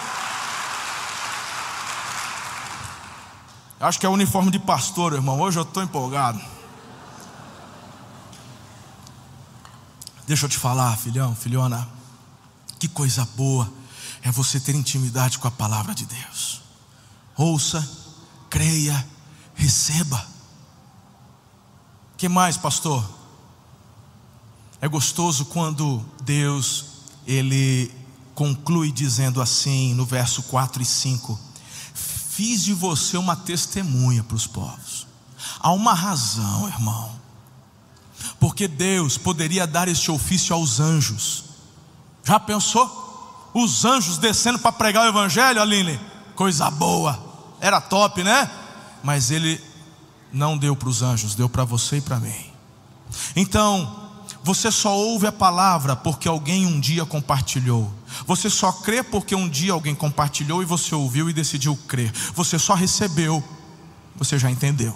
Acho 3.80 3.98
que 3.98 4.06
é 4.06 4.10
o 4.10 4.12
uniforme 4.12 4.52
de 4.52 4.60
pastor, 4.60 5.14
irmão. 5.14 5.40
Hoje 5.40 5.60
eu 5.60 5.64
estou 5.64 5.82
empolgado. 5.82 6.42
Deixa 10.28 10.46
eu 10.46 10.50
te 10.50 10.58
falar, 10.58 10.98
filhão, 10.98 11.34
filhona. 11.34 11.88
Que 12.78 12.90
coisa 12.90 13.24
boa 13.38 13.72
é 14.22 14.30
você 14.30 14.60
ter 14.60 14.76
intimidade 14.76 15.40
com 15.40 15.48
a 15.48 15.52
palavra 15.52 15.96
de 15.96 16.06
Deus. 16.06 16.62
Ouça, 17.38 17.88
creia, 18.50 19.16
receba. 19.58 20.26
Que 22.16 22.30
mais, 22.30 22.56
pastor? 22.56 23.04
É 24.80 24.88
gostoso 24.88 25.46
quando 25.46 26.06
Deus 26.24 26.86
ele 27.26 27.92
conclui 28.34 28.92
dizendo 28.92 29.42
assim 29.42 29.94
no 29.96 30.06
verso 30.06 30.44
4 30.44 30.82
e 30.82 30.86
5: 30.86 31.38
fiz 31.94 32.64
de 32.64 32.74
você 32.74 33.18
uma 33.18 33.36
testemunha 33.36 34.24
para 34.24 34.38
os 34.38 34.48
povos. 34.48 35.08
Há 35.60 35.72
uma 35.72 35.94
razão, 35.94 36.68
irmão. 36.68 37.18
Porque 38.40 38.68
Deus 38.68 39.18
poderia 39.18 39.66
dar 39.66 39.88
este 39.88 40.12
ofício 40.12 40.56
aos 40.56 40.80
anjos. 40.80 41.46
Já 42.24 42.40
pensou? 42.40 43.06
Os 43.54 43.86
anjos 43.86 44.18
descendo 44.18 44.60
para 44.60 44.72
pregar 44.72 45.06
o 45.06 45.10
evangelho, 45.10 45.62
Aline? 45.62 46.00
Coisa 46.36 46.70
boa. 46.70 47.20
Era 47.60 47.82
top, 47.82 48.24
né? 48.24 48.50
Mas 49.08 49.32
ele 49.32 49.62
não 50.34 50.58
deu 50.58 50.76
para 50.76 50.90
os 50.90 51.02
anjos, 51.02 51.34
deu 51.34 51.48
para 51.48 51.64
você 51.64 51.96
e 51.96 52.02
para 52.02 52.20
mim. 52.20 52.52
Então, 53.38 54.12
você 54.44 54.70
só 54.70 54.98
ouve 54.98 55.26
a 55.26 55.32
palavra 55.32 55.96
porque 55.96 56.28
alguém 56.28 56.66
um 56.66 56.78
dia 56.78 57.06
compartilhou. 57.06 57.90
Você 58.26 58.50
só 58.50 58.70
crê 58.70 59.02
porque 59.02 59.34
um 59.34 59.48
dia 59.48 59.72
alguém 59.72 59.96
compartilhou 59.96 60.62
e 60.62 60.66
você 60.66 60.94
ouviu 60.94 61.30
e 61.30 61.34
decidiu 61.34 61.74
crer. 61.88 62.12
Você 62.34 62.60
só 62.60 62.74
recebeu, 62.74 63.42
você 64.18 64.38
já 64.38 64.52
entendeu. 64.52 64.94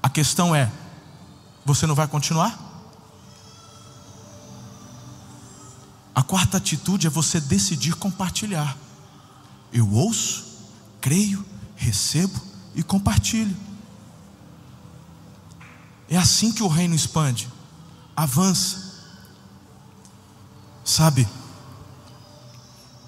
A 0.00 0.08
questão 0.08 0.54
é: 0.54 0.70
você 1.66 1.88
não 1.88 1.94
vai 1.96 2.06
continuar? 2.06 2.56
A 6.14 6.22
quarta 6.22 6.58
atitude 6.58 7.08
é 7.08 7.10
você 7.10 7.40
decidir 7.40 7.96
compartilhar. 7.96 8.76
Eu 9.72 9.92
ouço, 9.92 10.44
creio, 11.00 11.44
recebo 11.84 12.40
e 12.74 12.82
compartilho. 12.82 13.54
É 16.08 16.16
assim 16.16 16.50
que 16.52 16.62
o 16.62 16.68
reino 16.68 16.94
expande 16.94 17.48
avança. 18.16 18.94
Sabe? 20.84 21.28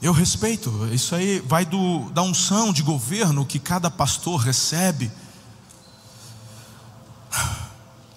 Eu 0.01 0.13
respeito, 0.13 0.71
isso 0.93 1.15
aí 1.15 1.41
vai 1.41 1.65
do, 1.65 2.11
da 2.11 2.23
unção 2.23 2.73
de 2.73 2.83
governo 2.83 3.47
que 3.47 3.59
cada 3.59 3.91
pastor 3.91 4.41
recebe. 4.41 5.11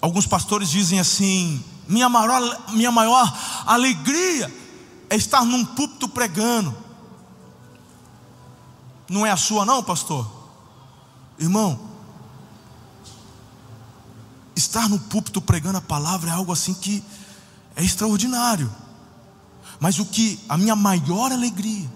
Alguns 0.02 0.28
pastores 0.28 0.70
dizem 0.70 1.00
assim: 1.00 1.64
minha 1.88 2.10
maior, 2.10 2.70
minha 2.70 2.92
maior 2.92 3.34
alegria 3.66 4.54
é 5.10 5.16
estar 5.16 5.44
num 5.44 5.64
púlpito 5.66 6.08
pregando. 6.08 6.76
Não 9.10 9.26
é 9.26 9.32
a 9.32 9.38
sua, 9.38 9.66
não, 9.66 9.84
pastor? 9.84 10.39
Irmão, 11.40 11.80
estar 14.56 14.90
no 14.90 15.00
púlpito 15.00 15.42
pregando 15.42 15.78
a 15.78 15.82
palavra 15.82 16.30
é 16.30 16.34
algo 16.34 16.52
assim 16.52 16.74
que 16.74 17.04
é 17.76 17.84
extraordinário. 17.84 18.70
Mas 19.80 19.98
o 19.98 20.06
que 20.06 20.40
a 20.50 20.58
minha 20.58 20.76
maior 20.76 21.32
alegria 21.32 21.90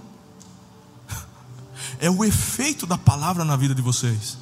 é 1.99 2.10
o 2.10 2.23
efeito 2.23 2.88
da 2.88 2.97
palavra 2.97 3.43
na 3.43 3.58
vida 3.58 3.75
de 3.75 3.82
vocês. 3.82 4.38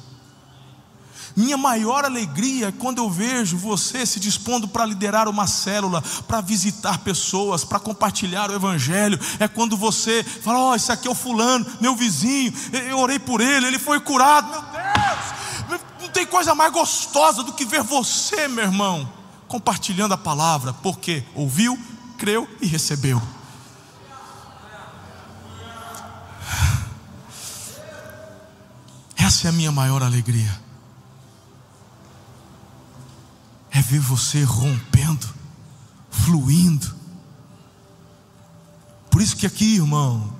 Minha 1.34 1.56
maior 1.56 2.04
alegria 2.04 2.68
é 2.68 2.72
quando 2.72 2.98
eu 2.98 3.10
vejo 3.10 3.56
você 3.56 4.04
se 4.04 4.20
dispondo 4.20 4.68
para 4.68 4.84
liderar 4.84 5.28
uma 5.28 5.46
célula, 5.46 6.02
para 6.28 6.40
visitar 6.40 6.98
pessoas, 6.98 7.64
para 7.64 7.78
compartilhar 7.78 8.50
o 8.50 8.54
Evangelho. 8.54 9.18
É 9.38 9.48
quando 9.48 9.76
você 9.76 10.22
fala: 10.22 10.58
Ó, 10.58 10.70
oh, 10.70 10.74
esse 10.74 10.92
aqui 10.92 11.08
é 11.08 11.10
o 11.10 11.14
fulano, 11.14 11.66
meu 11.80 11.96
vizinho, 11.96 12.52
eu 12.88 12.98
orei 12.98 13.18
por 13.18 13.40
ele, 13.40 13.66
ele 13.66 13.78
foi 13.78 13.98
curado. 14.00 14.71
Meu 14.71 14.71
coisa 16.32 16.54
mais 16.54 16.72
gostosa 16.72 17.42
do 17.42 17.52
que 17.52 17.66
ver 17.66 17.82
você, 17.82 18.48
meu 18.48 18.64
irmão, 18.64 19.06
compartilhando 19.46 20.14
a 20.14 20.16
palavra, 20.16 20.72
porque 20.72 21.22
ouviu, 21.34 21.78
creu 22.16 22.48
e 22.58 22.66
recebeu. 22.66 23.20
Essa 29.14 29.46
é 29.46 29.50
a 29.50 29.52
minha 29.52 29.70
maior 29.70 30.02
alegria. 30.02 30.58
É 33.70 33.82
ver 33.82 34.00
você 34.00 34.42
rompendo, 34.42 35.28
fluindo. 36.10 36.96
Por 39.10 39.20
isso 39.20 39.36
que 39.36 39.44
aqui, 39.44 39.74
irmão, 39.76 40.34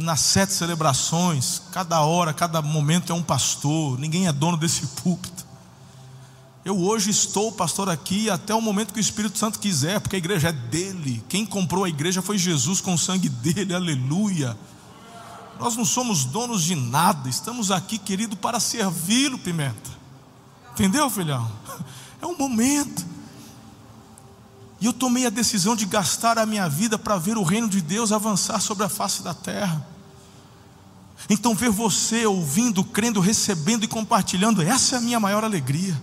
nas 0.00 0.20
sete 0.20 0.52
celebrações, 0.52 1.62
cada 1.72 2.00
hora, 2.00 2.32
cada 2.32 2.60
momento 2.62 3.12
é 3.12 3.14
um 3.14 3.22
pastor, 3.22 3.98
ninguém 3.98 4.26
é 4.26 4.32
dono 4.32 4.56
desse 4.56 4.86
púlpito. 5.02 5.46
Eu 6.64 6.78
hoje 6.78 7.10
estou 7.10 7.50
pastor 7.50 7.88
aqui 7.88 8.28
até 8.28 8.54
o 8.54 8.60
momento 8.60 8.92
que 8.92 8.98
o 8.98 9.00
Espírito 9.00 9.38
Santo 9.38 9.58
quiser, 9.58 9.98
porque 9.98 10.16
a 10.16 10.18
igreja 10.18 10.48
é 10.48 10.52
dele. 10.52 11.24
Quem 11.28 11.46
comprou 11.46 11.84
a 11.84 11.88
igreja 11.88 12.20
foi 12.20 12.36
Jesus 12.36 12.80
com 12.80 12.92
o 12.92 12.98
sangue 12.98 13.28
dele, 13.28 13.74
aleluia. 13.74 14.56
Nós 15.58 15.76
não 15.76 15.84
somos 15.84 16.24
donos 16.24 16.62
de 16.62 16.74
nada, 16.74 17.28
estamos 17.28 17.70
aqui, 17.70 17.96
querido, 17.98 18.36
para 18.36 18.60
servi-lo, 18.60 19.38
Pimenta. 19.38 19.90
Entendeu, 20.72 21.08
filhão? 21.10 21.50
É 22.22 22.26
um 22.26 22.36
momento. 22.36 23.06
E 24.78 24.84
eu 24.84 24.92
tomei 24.92 25.24
a 25.24 25.30
decisão 25.30 25.74
de 25.74 25.86
gastar 25.86 26.38
a 26.38 26.44
minha 26.44 26.68
vida 26.68 26.98
para 26.98 27.16
ver 27.16 27.38
o 27.38 27.42
reino 27.42 27.66
de 27.66 27.80
Deus 27.80 28.12
avançar 28.12 28.60
sobre 28.60 28.84
a 28.84 28.90
face 28.90 29.22
da 29.22 29.32
terra. 29.32 29.86
Então, 31.28 31.54
ver 31.54 31.70
você 31.70 32.26
ouvindo, 32.26 32.82
crendo, 32.82 33.20
recebendo 33.20 33.84
e 33.84 33.88
compartilhando, 33.88 34.62
essa 34.62 34.96
é 34.96 34.98
a 34.98 35.00
minha 35.00 35.20
maior 35.20 35.44
alegria. 35.44 36.00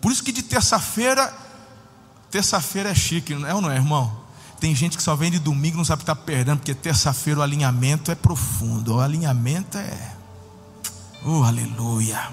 Por 0.00 0.12
isso 0.12 0.22
que 0.22 0.32
de 0.32 0.42
terça-feira, 0.42 1.32
terça-feira 2.30 2.90
é 2.90 2.94
chique, 2.94 3.34
não 3.34 3.48
é 3.48 3.54
ou 3.54 3.60
não 3.60 3.70
é, 3.70 3.76
irmão? 3.76 4.24
Tem 4.60 4.74
gente 4.74 4.96
que 4.96 5.02
só 5.02 5.16
vem 5.16 5.30
de 5.30 5.38
domingo 5.38 5.78
não 5.78 5.84
sabe 5.84 6.02
estar 6.02 6.14
perdendo, 6.14 6.58
porque 6.58 6.74
terça-feira 6.74 7.40
o 7.40 7.42
alinhamento 7.42 8.10
é 8.10 8.14
profundo, 8.14 8.96
o 8.96 9.00
alinhamento 9.00 9.78
é. 9.78 10.16
Oh, 11.24 11.42
aleluia! 11.42 12.30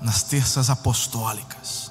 Nas 0.00 0.22
terças 0.22 0.70
apostólicas. 0.70 1.90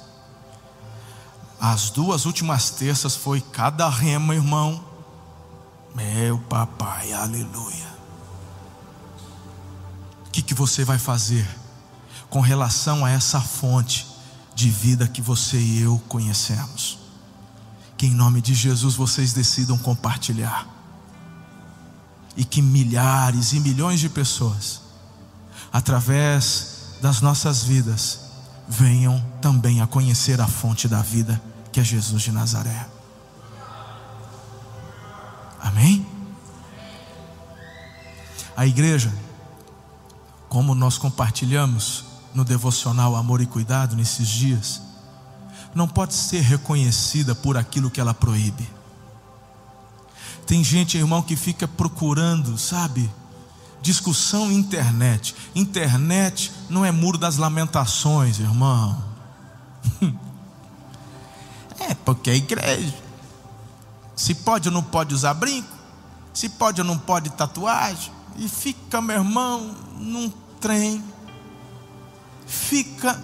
As 1.60 1.90
duas 1.90 2.24
últimas 2.24 2.70
terças 2.70 3.14
foi 3.14 3.40
cada 3.40 3.88
rema, 3.88 4.34
irmão. 4.34 4.84
Meu 5.94 6.38
papai, 6.38 7.12
aleluia. 7.12 7.90
O 10.26 10.30
que, 10.30 10.42
que 10.42 10.54
você 10.54 10.84
vai 10.84 10.98
fazer 10.98 11.48
com 12.28 12.40
relação 12.40 13.04
a 13.04 13.10
essa 13.10 13.40
fonte 13.40 14.06
de 14.54 14.70
vida 14.70 15.08
que 15.08 15.20
você 15.20 15.58
e 15.58 15.82
eu 15.82 16.00
conhecemos? 16.08 16.98
Que 17.96 18.06
em 18.06 18.14
nome 18.14 18.40
de 18.40 18.54
Jesus 18.54 18.94
vocês 18.94 19.32
decidam 19.32 19.76
compartilhar. 19.76 20.66
E 22.36 22.44
que 22.44 22.62
milhares 22.62 23.52
e 23.52 23.60
milhões 23.60 23.98
de 23.98 24.08
pessoas, 24.08 24.80
através 25.72 26.96
das 27.02 27.20
nossas 27.20 27.64
vidas, 27.64 28.20
venham 28.68 29.20
também 29.42 29.80
a 29.80 29.86
conhecer 29.86 30.40
a 30.40 30.46
fonte 30.46 30.86
da 30.86 31.02
vida 31.02 31.42
que 31.72 31.80
é 31.80 31.84
Jesus 31.84 32.22
de 32.22 32.30
Nazaré. 32.30 32.99
Amém? 35.60 36.06
A 38.56 38.66
igreja, 38.66 39.12
como 40.48 40.74
nós 40.74 40.98
compartilhamos 40.98 42.04
no 42.34 42.44
devocional 42.44 43.16
Amor 43.16 43.40
e 43.40 43.46
Cuidado 43.46 43.96
nesses 43.96 44.28
dias, 44.28 44.82
não 45.74 45.86
pode 45.86 46.14
ser 46.14 46.40
reconhecida 46.40 47.34
por 47.34 47.56
aquilo 47.56 47.90
que 47.90 48.00
ela 48.00 48.14
proíbe. 48.14 48.68
Tem 50.46 50.64
gente, 50.64 50.98
irmão, 50.98 51.22
que 51.22 51.36
fica 51.36 51.68
procurando, 51.68 52.58
sabe, 52.58 53.08
discussão 53.80 54.50
internet. 54.50 55.34
Internet 55.54 56.52
não 56.68 56.84
é 56.84 56.90
muro 56.90 57.16
das 57.16 57.36
lamentações, 57.36 58.38
irmão. 58.40 59.02
É 61.82 61.94
porque 61.94 62.28
a 62.28 62.34
igreja. 62.34 62.94
Se 64.20 64.34
pode 64.34 64.68
ou 64.68 64.74
não 64.74 64.82
pode 64.82 65.14
usar 65.14 65.32
brinco, 65.32 65.74
se 66.34 66.50
pode 66.50 66.78
ou 66.78 66.86
não 66.86 66.98
pode 66.98 67.30
tatuagem, 67.30 68.12
e 68.36 68.50
fica, 68.50 69.00
meu 69.00 69.16
irmão, 69.16 69.74
num 69.96 70.28
trem. 70.60 71.02
Fica. 72.46 73.18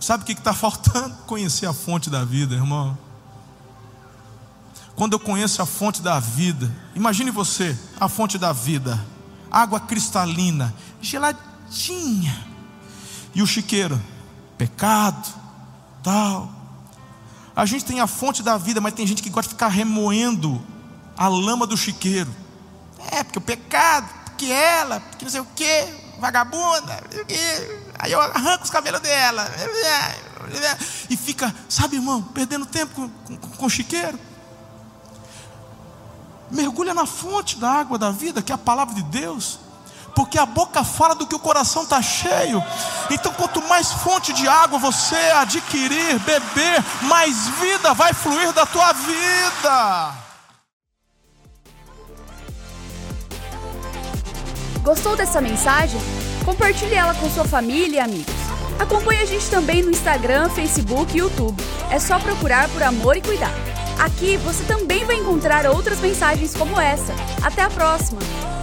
Sabe 0.00 0.22
o 0.22 0.26
que 0.26 0.32
está 0.32 0.54
faltando? 0.54 1.14
Conhecer 1.28 1.66
a 1.66 1.74
fonte 1.74 2.08
da 2.08 2.24
vida, 2.24 2.54
irmão. 2.54 2.96
Quando 4.96 5.12
eu 5.12 5.20
conheço 5.20 5.60
a 5.60 5.66
fonte 5.66 6.00
da 6.00 6.18
vida, 6.18 6.74
imagine 6.94 7.30
você, 7.30 7.78
a 8.00 8.08
fonte 8.08 8.38
da 8.38 8.50
vida, 8.50 8.98
água 9.50 9.78
cristalina, 9.78 10.74
geladinha, 10.98 12.46
e 13.34 13.42
o 13.42 13.46
chiqueiro, 13.46 14.00
pecado, 14.56 15.28
tal. 16.02 16.57
A 17.58 17.66
gente 17.66 17.84
tem 17.84 17.98
a 17.98 18.06
fonte 18.06 18.40
da 18.40 18.56
vida, 18.56 18.80
mas 18.80 18.94
tem 18.94 19.04
gente 19.04 19.20
que 19.20 19.28
gosta 19.28 19.48
de 19.48 19.56
ficar 19.56 19.66
remoendo 19.66 20.64
a 21.16 21.26
lama 21.26 21.66
do 21.66 21.76
chiqueiro. 21.76 22.32
É, 23.10 23.24
porque 23.24 23.38
o 23.38 23.42
pecado, 23.42 24.08
porque 24.26 24.46
ela, 24.46 25.00
porque 25.00 25.24
não 25.24 25.32
sei 25.32 25.40
o 25.40 25.44
que, 25.56 25.88
vagabunda, 26.20 27.02
aí 27.98 28.12
eu 28.12 28.20
arranco 28.20 28.62
os 28.62 28.70
cabelos 28.70 29.00
dela, 29.00 29.44
e 31.10 31.16
fica, 31.16 31.52
sabe, 31.68 31.96
irmão, 31.96 32.22
perdendo 32.22 32.64
tempo 32.64 32.94
com, 32.94 33.36
com, 33.36 33.36
com 33.36 33.66
o 33.66 33.68
chiqueiro. 33.68 34.16
Mergulha 36.52 36.94
na 36.94 37.06
fonte 37.06 37.58
da 37.58 37.72
água 37.72 37.98
da 37.98 38.12
vida, 38.12 38.40
que 38.40 38.52
é 38.52 38.54
a 38.54 38.58
palavra 38.58 38.94
de 38.94 39.02
Deus. 39.02 39.58
Porque 40.18 40.36
a 40.36 40.44
boca 40.44 40.82
fala 40.82 41.14
do 41.14 41.28
que 41.28 41.34
o 41.36 41.38
coração 41.38 41.84
está 41.84 42.02
cheio. 42.02 42.60
Então, 43.08 43.32
quanto 43.34 43.62
mais 43.68 43.92
fonte 43.92 44.32
de 44.32 44.48
água 44.48 44.76
você 44.76 45.14
adquirir, 45.14 46.18
beber, 46.18 46.84
mais 47.02 47.46
vida 47.60 47.94
vai 47.94 48.12
fluir 48.12 48.52
da 48.52 48.66
tua 48.66 48.92
vida. 48.94 50.12
Gostou 54.82 55.14
dessa 55.14 55.40
mensagem? 55.40 56.00
Compartilhe 56.44 56.96
ela 56.96 57.14
com 57.14 57.30
sua 57.30 57.44
família 57.44 57.98
e 57.98 58.00
amigos. 58.00 58.34
Acompanhe 58.76 59.22
a 59.22 59.24
gente 59.24 59.48
também 59.48 59.84
no 59.84 59.92
Instagram, 59.92 60.50
Facebook 60.50 61.14
e 61.14 61.20
YouTube. 61.20 61.62
É 61.92 62.00
só 62.00 62.18
procurar 62.18 62.68
por 62.70 62.82
Amor 62.82 63.16
e 63.16 63.22
Cuidado. 63.22 63.54
Aqui 64.00 64.36
você 64.38 64.64
também 64.64 65.04
vai 65.04 65.14
encontrar 65.14 65.64
outras 65.66 66.00
mensagens 66.00 66.56
como 66.56 66.80
essa. 66.80 67.14
Até 67.40 67.62
a 67.62 67.70
próxima! 67.70 68.57